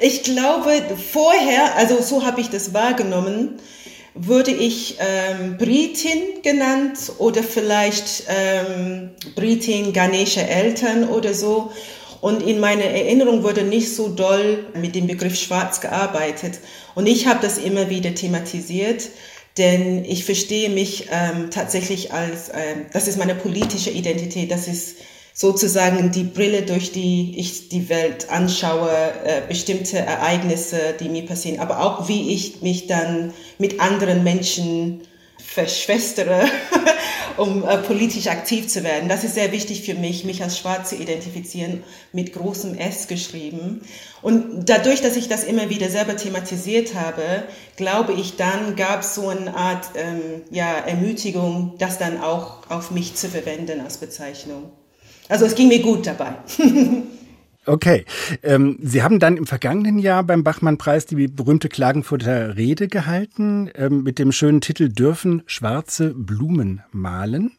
Ich 0.00 0.22
glaube, 0.22 0.80
vorher, 1.12 1.74
also 1.74 2.00
so 2.00 2.24
habe 2.24 2.40
ich 2.40 2.50
das 2.50 2.72
wahrgenommen, 2.72 3.58
würde 4.14 4.52
ich 4.52 4.96
ähm, 5.00 5.56
Britin 5.58 6.40
genannt 6.42 7.12
oder 7.18 7.42
vielleicht 7.42 8.24
ähm, 8.28 9.10
Britin 9.34 9.92
ghanesische 9.92 10.46
Eltern 10.46 11.08
oder 11.08 11.34
so. 11.34 11.72
Und 12.20 12.42
in 12.42 12.60
meiner 12.60 12.84
Erinnerung 12.84 13.42
wurde 13.42 13.62
nicht 13.62 13.94
so 13.94 14.08
doll 14.08 14.66
mit 14.74 14.94
dem 14.94 15.08
Begriff 15.08 15.36
schwarz 15.36 15.80
gearbeitet. 15.80 16.60
Und 16.94 17.06
ich 17.06 17.26
habe 17.26 17.40
das 17.42 17.58
immer 17.58 17.90
wieder 17.90 18.14
thematisiert, 18.14 19.08
denn 19.56 20.04
ich 20.04 20.24
verstehe 20.24 20.68
mich 20.68 21.08
ähm, 21.10 21.50
tatsächlich 21.50 22.12
als, 22.12 22.50
ähm, 22.50 22.86
das 22.92 23.08
ist 23.08 23.18
meine 23.18 23.34
politische 23.34 23.90
Identität, 23.90 24.50
das 24.50 24.68
ist 24.68 24.96
sozusagen 25.38 26.10
die 26.10 26.24
Brille, 26.24 26.62
durch 26.62 26.90
die 26.90 27.38
ich 27.38 27.68
die 27.68 27.88
Welt 27.88 28.28
anschaue, 28.28 28.90
äh, 29.24 29.40
bestimmte 29.46 29.98
Ereignisse, 29.98 30.96
die 30.98 31.08
mir 31.08 31.24
passieren, 31.26 31.60
aber 31.60 31.80
auch 31.80 32.08
wie 32.08 32.34
ich 32.34 32.60
mich 32.60 32.88
dann 32.88 33.32
mit 33.56 33.78
anderen 33.78 34.24
Menschen 34.24 35.02
verschwestere, 35.40 36.44
um 37.36 37.62
äh, 37.62 37.78
politisch 37.78 38.26
aktiv 38.26 38.66
zu 38.66 38.82
werden. 38.82 39.08
Das 39.08 39.22
ist 39.22 39.34
sehr 39.34 39.52
wichtig 39.52 39.82
für 39.82 39.94
mich, 39.94 40.24
mich 40.24 40.42
als 40.42 40.58
Schwarz 40.58 40.90
zu 40.90 40.96
identifizieren, 40.96 41.84
mit 42.12 42.32
großem 42.32 42.76
S 42.76 43.06
geschrieben. 43.06 43.82
Und 44.22 44.68
dadurch, 44.68 45.02
dass 45.02 45.14
ich 45.14 45.28
das 45.28 45.44
immer 45.44 45.70
wieder 45.70 45.88
selber 45.88 46.16
thematisiert 46.16 46.96
habe, 46.96 47.44
glaube 47.76 48.12
ich, 48.12 48.34
dann 48.34 48.74
gab 48.74 49.02
es 49.02 49.14
so 49.14 49.28
eine 49.28 49.54
Art 49.54 49.90
ähm, 49.94 50.42
ja, 50.50 50.78
Ermutigung, 50.78 51.74
das 51.78 51.96
dann 51.96 52.20
auch 52.20 52.68
auf 52.70 52.90
mich 52.90 53.14
zu 53.14 53.28
verwenden 53.28 53.80
als 53.80 53.98
Bezeichnung. 53.98 54.72
Also 55.28 55.46
es 55.46 55.54
ging 55.54 55.68
mir 55.68 55.82
gut 55.82 56.06
dabei. 56.06 56.34
Okay. 57.66 58.06
Ähm, 58.42 58.78
Sie 58.82 59.02
haben 59.02 59.18
dann 59.18 59.36
im 59.36 59.46
vergangenen 59.46 59.98
Jahr 59.98 60.24
beim 60.24 60.42
Bachmann-Preis 60.42 61.04
die 61.04 61.28
berühmte 61.28 61.68
Klagenfurter 61.68 62.56
Rede 62.56 62.88
gehalten 62.88 63.70
ähm, 63.74 64.02
mit 64.04 64.18
dem 64.18 64.32
schönen 64.32 64.62
Titel 64.62 64.88
Dürfen 64.88 65.42
schwarze 65.44 66.14
Blumen 66.14 66.82
malen? 66.92 67.58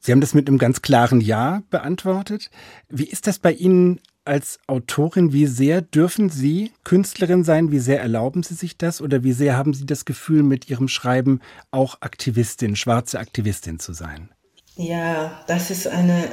Sie 0.00 0.12
haben 0.12 0.22
das 0.22 0.32
mit 0.32 0.48
einem 0.48 0.56
ganz 0.56 0.80
klaren 0.80 1.20
Ja 1.20 1.62
beantwortet. 1.68 2.50
Wie 2.88 3.04
ist 3.04 3.26
das 3.26 3.38
bei 3.38 3.52
Ihnen 3.52 4.00
als 4.24 4.58
Autorin? 4.66 5.34
Wie 5.34 5.46
sehr 5.46 5.82
dürfen 5.82 6.30
Sie 6.30 6.72
Künstlerin 6.84 7.44
sein? 7.44 7.70
Wie 7.70 7.78
sehr 7.78 8.00
erlauben 8.00 8.42
Sie 8.42 8.54
sich 8.54 8.78
das? 8.78 9.02
Oder 9.02 9.22
wie 9.22 9.32
sehr 9.32 9.54
haben 9.54 9.74
Sie 9.74 9.84
das 9.84 10.06
Gefühl, 10.06 10.42
mit 10.42 10.70
Ihrem 10.70 10.88
Schreiben 10.88 11.40
auch 11.70 11.98
Aktivistin, 12.00 12.74
schwarze 12.74 13.18
Aktivistin 13.18 13.78
zu 13.78 13.92
sein? 13.92 14.30
Ja, 14.76 15.42
das 15.46 15.70
ist 15.70 15.86
eine 15.86 16.30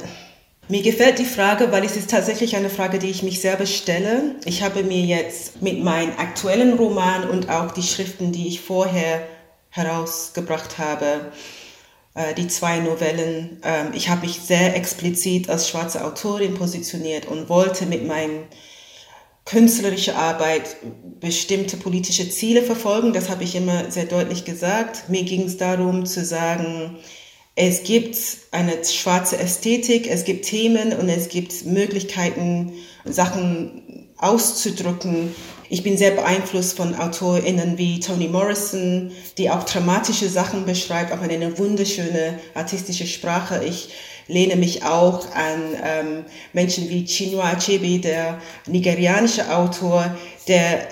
mir 0.68 0.82
gefällt 0.82 1.18
die 1.18 1.24
Frage, 1.24 1.72
weil 1.72 1.84
es 1.84 1.96
ist 1.96 2.10
tatsächlich 2.10 2.56
eine 2.56 2.70
Frage, 2.70 2.98
die 2.98 3.10
ich 3.10 3.22
mich 3.22 3.40
selber 3.40 3.66
stelle. 3.66 4.36
Ich 4.44 4.62
habe 4.62 4.82
mir 4.82 5.00
jetzt 5.00 5.62
mit 5.62 5.82
meinem 5.82 6.12
aktuellen 6.18 6.74
Roman 6.74 7.28
und 7.28 7.48
auch 7.48 7.72
die 7.72 7.82
Schriften, 7.82 8.32
die 8.32 8.48
ich 8.48 8.60
vorher 8.60 9.26
herausgebracht 9.70 10.78
habe, 10.78 11.32
äh, 12.14 12.34
die 12.34 12.48
zwei 12.48 12.80
Novellen, 12.80 13.60
ähm, 13.62 13.92
ich 13.94 14.08
habe 14.08 14.26
mich 14.26 14.40
sehr 14.40 14.76
explizit 14.76 15.48
als 15.48 15.68
schwarze 15.68 16.04
Autorin 16.04 16.54
positioniert 16.54 17.26
und 17.26 17.48
wollte 17.48 17.86
mit 17.86 18.06
meiner 18.06 18.44
künstlerischen 19.46 20.14
Arbeit 20.14 20.76
bestimmte 21.20 21.78
politische 21.78 22.28
Ziele 22.28 22.62
verfolgen. 22.62 23.14
Das 23.14 23.30
habe 23.30 23.44
ich 23.44 23.54
immer 23.54 23.90
sehr 23.90 24.04
deutlich 24.04 24.44
gesagt. 24.44 25.08
Mir 25.08 25.22
ging 25.22 25.44
es 25.44 25.56
darum 25.56 26.04
zu 26.04 26.22
sagen, 26.24 26.98
es 27.60 27.82
gibt 27.82 28.16
eine 28.52 28.84
schwarze 28.84 29.36
Ästhetik, 29.36 30.08
es 30.08 30.24
gibt 30.24 30.44
Themen 30.44 30.92
und 30.92 31.08
es 31.08 31.28
gibt 31.28 31.64
Möglichkeiten, 31.64 32.72
Sachen 33.04 34.06
auszudrücken. 34.16 35.34
Ich 35.68 35.82
bin 35.82 35.96
sehr 35.96 36.12
beeinflusst 36.12 36.76
von 36.76 36.94
AutorInnen 36.94 37.76
wie 37.76 37.98
Toni 37.98 38.28
Morrison, 38.28 39.10
die 39.38 39.50
auch 39.50 39.64
dramatische 39.64 40.28
Sachen 40.28 40.66
beschreibt, 40.66 41.12
auch 41.12 41.20
in 41.20 41.32
eine 41.32 41.58
wunderschöne 41.58 42.38
artistische 42.54 43.08
Sprache. 43.08 43.64
Ich 43.64 43.88
lehne 44.28 44.54
mich 44.54 44.84
auch 44.84 45.34
an 45.34 45.60
ähm, 45.84 46.24
Menschen 46.52 46.88
wie 46.88 47.06
Chinua 47.06 47.54
Achebe, 47.54 47.98
der 47.98 48.40
nigerianische 48.66 49.52
Autor, 49.52 50.16
der 50.46 50.86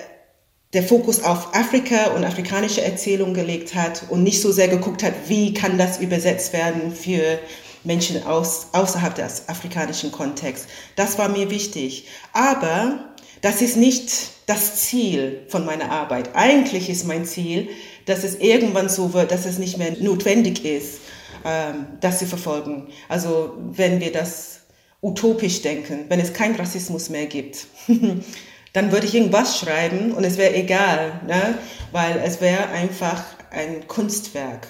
der 0.73 0.83
Fokus 0.83 1.23
auf 1.23 1.55
Afrika 1.55 2.11
und 2.15 2.25
afrikanische 2.25 2.81
Erzählung 2.81 3.33
gelegt 3.33 3.73
hat 3.73 4.03
und 4.09 4.23
nicht 4.23 4.41
so 4.41 4.51
sehr 4.51 4.67
geguckt 4.67 5.01
hat, 5.03 5.13
wie 5.27 5.53
kann 5.53 5.77
das 5.77 5.99
übersetzt 5.99 6.53
werden 6.53 6.93
für 6.93 7.39
Menschen 7.83 8.23
aus, 8.23 8.67
außerhalb 8.73 9.15
des 9.15 9.47
afrikanischen 9.47 10.11
Kontexts. 10.11 10.67
Das 10.95 11.17
war 11.17 11.29
mir 11.29 11.49
wichtig. 11.49 12.07
Aber 12.33 13.05
das 13.41 13.61
ist 13.61 13.77
nicht 13.77 14.11
das 14.45 14.75
Ziel 14.77 15.45
von 15.47 15.65
meiner 15.65 15.91
Arbeit. 15.91 16.31
Eigentlich 16.35 16.89
ist 16.89 17.05
mein 17.05 17.25
Ziel, 17.25 17.69
dass 18.05 18.23
es 18.23 18.35
irgendwann 18.35 18.89
so 18.89 19.13
wird, 19.13 19.31
dass 19.31 19.45
es 19.45 19.57
nicht 19.57 19.77
mehr 19.77 19.91
notwendig 19.99 20.65
ist, 20.65 20.99
ähm, 21.45 21.87
das 22.01 22.19
zu 22.19 22.25
verfolgen. 22.25 22.87
Also 23.07 23.53
wenn 23.71 23.99
wir 23.99 24.11
das 24.11 24.61
utopisch 25.01 25.61
denken, 25.61 26.05
wenn 26.09 26.19
es 26.19 26.33
keinen 26.33 26.55
Rassismus 26.55 27.09
mehr 27.09 27.27
gibt. 27.27 27.67
dann 28.73 28.91
würde 28.91 29.05
ich 29.05 29.15
irgendwas 29.15 29.59
schreiben 29.59 30.11
und 30.11 30.23
es 30.23 30.37
wäre 30.37 30.55
egal, 30.55 31.21
ne? 31.27 31.57
weil 31.91 32.21
es 32.23 32.41
wäre 32.41 32.69
einfach 32.69 33.23
ein 33.51 33.87
Kunstwerk. 33.87 34.67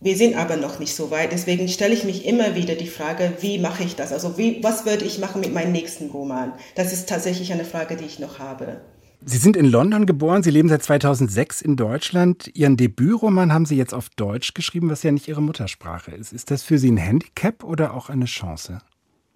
Wir 0.00 0.16
sind 0.16 0.36
aber 0.36 0.56
noch 0.56 0.78
nicht 0.78 0.94
so 0.94 1.10
weit, 1.10 1.32
deswegen 1.32 1.68
stelle 1.68 1.94
ich 1.94 2.04
mich 2.04 2.26
immer 2.26 2.54
wieder 2.54 2.74
die 2.74 2.86
Frage, 2.86 3.32
wie 3.40 3.58
mache 3.58 3.82
ich 3.82 3.96
das? 3.96 4.12
Also 4.12 4.36
wie, 4.36 4.62
was 4.62 4.84
würde 4.84 5.04
ich 5.04 5.18
machen 5.18 5.40
mit 5.40 5.54
meinem 5.54 5.72
nächsten 5.72 6.10
Roman? 6.10 6.52
Das 6.74 6.92
ist 6.92 7.08
tatsächlich 7.08 7.52
eine 7.52 7.64
Frage, 7.64 7.96
die 7.96 8.04
ich 8.04 8.18
noch 8.18 8.38
habe. 8.38 8.82
Sie 9.24 9.38
sind 9.38 9.56
in 9.56 9.64
London 9.64 10.04
geboren, 10.04 10.42
Sie 10.42 10.50
leben 10.50 10.68
seit 10.68 10.82
2006 10.82 11.62
in 11.62 11.76
Deutschland. 11.76 12.50
Ihren 12.54 12.76
Debütroman 12.76 13.52
haben 13.52 13.64
Sie 13.64 13.76
jetzt 13.76 13.94
auf 13.94 14.10
Deutsch 14.10 14.52
geschrieben, 14.54 14.90
was 14.90 15.02
ja 15.02 15.10
nicht 15.10 15.26
Ihre 15.28 15.42
Muttersprache 15.42 16.12
ist. 16.12 16.32
Ist 16.32 16.50
das 16.50 16.62
für 16.62 16.78
Sie 16.78 16.90
ein 16.90 16.98
Handicap 16.98 17.64
oder 17.64 17.94
auch 17.94 18.10
eine 18.10 18.26
Chance? 18.26 18.82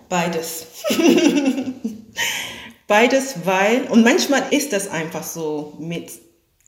Beides. 0.08 0.66
Beides, 2.90 3.36
weil, 3.44 3.82
und 3.82 4.02
manchmal 4.02 4.42
ist 4.50 4.72
das 4.72 4.88
einfach 4.88 5.22
so 5.22 5.74
mit 5.78 6.10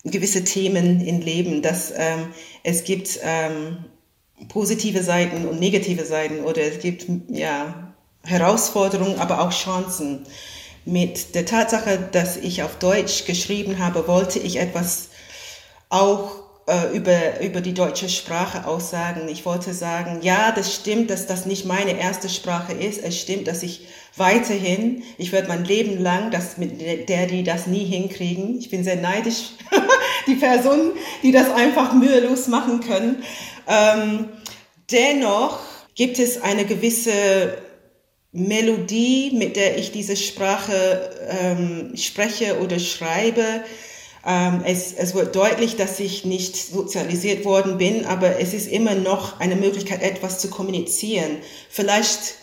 gewisse 0.05 0.45
Themen 0.45 1.01
im 1.01 1.21
Leben, 1.21 1.63
dass 1.63 1.93
ähm, 1.97 2.29
es 2.63 2.85
gibt 2.85 3.19
ähm, 3.25 3.87
positive 4.49 5.03
Seiten 5.03 5.49
und 5.49 5.59
negative 5.59 6.05
Seiten 6.05 6.45
oder 6.45 6.63
es 6.63 6.79
gibt 6.79 7.07
ja 7.29 7.93
Herausforderungen, 8.23 9.19
aber 9.19 9.41
auch 9.41 9.51
Chancen. 9.51 10.25
Mit 10.85 11.35
der 11.35 11.45
Tatsache, 11.45 11.99
dass 12.13 12.37
ich 12.37 12.63
auf 12.63 12.79
Deutsch 12.79 13.25
geschrieben 13.25 13.81
habe, 13.81 14.07
wollte 14.07 14.39
ich 14.39 14.61
etwas 14.61 15.09
auch 15.89 16.42
äh, 16.73 16.97
über, 16.97 17.41
über 17.41 17.61
die 17.61 17.75
deutsche 17.75 18.09
Sprache 18.09 18.67
aussagen. 18.67 19.29
Ich 19.29 19.45
wollte 19.45 19.75
sagen, 19.75 20.21
ja, 20.23 20.53
das 20.53 20.75
stimmt, 20.75 21.11
dass 21.11 21.27
das 21.27 21.45
nicht 21.45 21.67
meine 21.67 21.99
erste 21.99 22.29
Sprache 22.29 22.73
ist. 22.73 23.03
Es 23.03 23.21
stimmt, 23.21 23.47
dass 23.47 23.63
ich 23.63 23.87
weiterhin, 24.17 25.03
ich 25.19 25.33
werde 25.33 25.49
mein 25.49 25.65
Leben 25.65 25.99
lang, 26.03 26.31
das 26.31 26.57
mit 26.57 26.81
der, 27.09 27.27
die 27.27 27.43
das 27.43 27.67
nie 27.67 27.85
hinkriegen. 27.85 28.59
Ich 28.59 28.71
bin 28.71 28.85
sehr 28.85 28.97
neidisch, 28.97 29.51
die 30.27 30.37
Personen, 30.37 30.93
die 31.23 31.33
das 31.33 31.51
einfach 31.51 31.93
mühelos 31.93 32.49
machen 32.49 32.81
können. 32.81 33.23
Ähm, 33.69 34.29
dennoch 34.91 35.61
gibt 35.95 36.19
es 36.19 36.41
eine 36.41 36.65
gewisse 36.65 37.59
Melodie, 38.33 39.33
mit 39.35 39.57
der 39.57 39.77
ich 39.77 39.93
diese 39.93 40.17
Sprache 40.17 41.11
ähm, 41.29 41.93
spreche 41.97 42.61
oder 42.61 42.79
schreibe, 42.79 43.63
es, 44.25 44.93
es 44.93 45.15
wird 45.15 45.35
deutlich, 45.35 45.77
dass 45.77 45.99
ich 45.99 46.25
nicht 46.25 46.57
sozialisiert 46.57 47.45
worden 47.45 47.79
bin, 47.79 48.05
aber 48.07 48.39
es 48.39 48.55
ist 48.55 48.69
immer 48.69 48.95
noch 48.95 49.41
eine 49.41 49.57
Möglichkeit, 49.57 50.01
etwas 50.03 50.39
zu 50.39 50.49
kommunizieren. 50.49 51.39
Vielleicht 51.69 52.37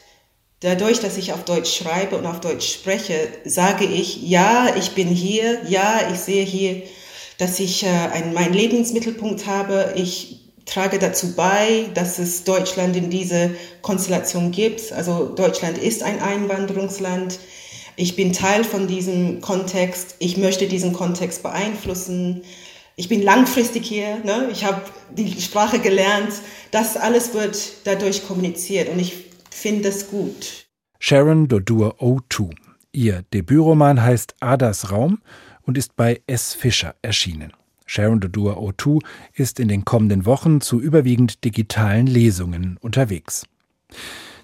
dadurch, 0.59 0.99
dass 0.99 1.17
ich 1.17 1.31
auf 1.31 1.45
Deutsch 1.45 1.73
schreibe 1.73 2.17
und 2.17 2.25
auf 2.25 2.41
Deutsch 2.41 2.69
spreche, 2.69 3.29
sage 3.45 3.85
ich, 3.85 4.21
ja, 4.23 4.75
ich 4.77 4.91
bin 4.91 5.07
hier, 5.07 5.61
ja, 5.69 6.09
ich 6.11 6.19
sehe 6.19 6.43
hier, 6.43 6.83
dass 7.37 7.59
ich 7.59 7.83
äh, 7.83 7.87
einen, 7.87 8.33
meinen 8.33 8.53
Lebensmittelpunkt 8.53 9.45
habe. 9.45 9.93
Ich 9.95 10.41
trage 10.65 10.99
dazu 10.99 11.33
bei, 11.35 11.85
dass 11.93 12.19
es 12.19 12.43
Deutschland 12.43 12.95
in 12.97 13.09
diese 13.09 13.51
Konstellation 13.81 14.51
gibt. 14.51 14.91
Also 14.91 15.29
Deutschland 15.29 15.77
ist 15.77 16.03
ein 16.03 16.21
Einwanderungsland 16.21 17.39
ich 17.99 18.15
bin 18.15 18.31
Teil 18.31 18.63
von 18.63 18.87
diesem 18.87 19.41
Kontext, 19.41 20.15
ich 20.19 20.37
möchte 20.37 20.67
diesen 20.67 20.93
Kontext 20.93 21.43
beeinflussen, 21.43 22.43
ich 22.95 23.09
bin 23.09 23.21
langfristig 23.21 23.85
hier, 23.85 24.19
ne? 24.23 24.47
ich 24.51 24.63
habe 24.63 24.81
die 25.11 25.39
Sprache 25.41 25.79
gelernt, 25.79 26.33
das 26.71 26.95
alles 26.95 27.33
wird 27.33 27.85
dadurch 27.85 28.25
kommuniziert 28.25 28.87
und 28.89 28.99
ich 28.99 29.25
finde 29.51 29.89
das 29.89 30.09
gut. 30.09 30.67
Sharon 30.99 31.49
Dodur 31.49 31.95
O2. 31.99 32.51
Ihr 32.93 33.23
Debütroman 33.33 34.01
heißt 34.01 34.35
Adas 34.39 34.91
Raum 34.91 35.19
und 35.63 35.77
ist 35.77 35.97
bei 35.97 36.21
S. 36.25 36.53
Fischer 36.53 36.95
erschienen. 37.01 37.51
Sharon 37.85 38.21
Dodur 38.21 38.57
O2 38.59 39.01
ist 39.33 39.59
in 39.59 39.67
den 39.67 39.83
kommenden 39.83 40.25
Wochen 40.25 40.61
zu 40.61 40.79
überwiegend 40.79 41.43
digitalen 41.43 42.07
Lesungen 42.07 42.77
unterwegs. 42.79 43.43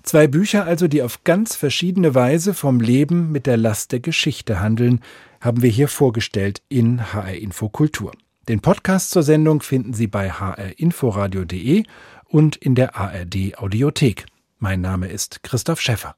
Zwei 0.06 0.28
Bücher 0.28 0.66
also, 0.66 0.88
die 0.88 1.02
auf 1.02 1.24
ganz 1.24 1.56
verschiedene 1.56 2.14
Weise 2.14 2.54
vom 2.54 2.80
Leben 2.80 3.32
mit 3.32 3.48
der 3.48 3.58
Last 3.58 3.92
der 3.92 4.00
Geschichte 4.00 4.60
handeln, 4.60 5.02
haben 5.42 5.64
wir 5.64 5.70
hier 5.72 5.88
vorgestellt 5.88 6.62
in 6.70 7.12
HR 7.12 7.34
Info 7.34 7.70
Kultur. 7.70 8.12
Den 8.48 8.60
Podcast 8.60 9.10
zur 9.10 9.24
Sendung 9.24 9.64
finden 9.64 9.96
Sie 9.96 10.06
bei 10.06 10.30
hrinforadio.de 10.30 11.86
und 12.26 12.56
in 12.56 12.76
der 12.76 12.96
ARD 12.96 13.58
Audiothek. 13.58 14.28
Mein 14.60 14.80
Name 14.80 15.08
ist 15.08 15.42
Christoph 15.42 15.82
Schäffer. 15.82 16.16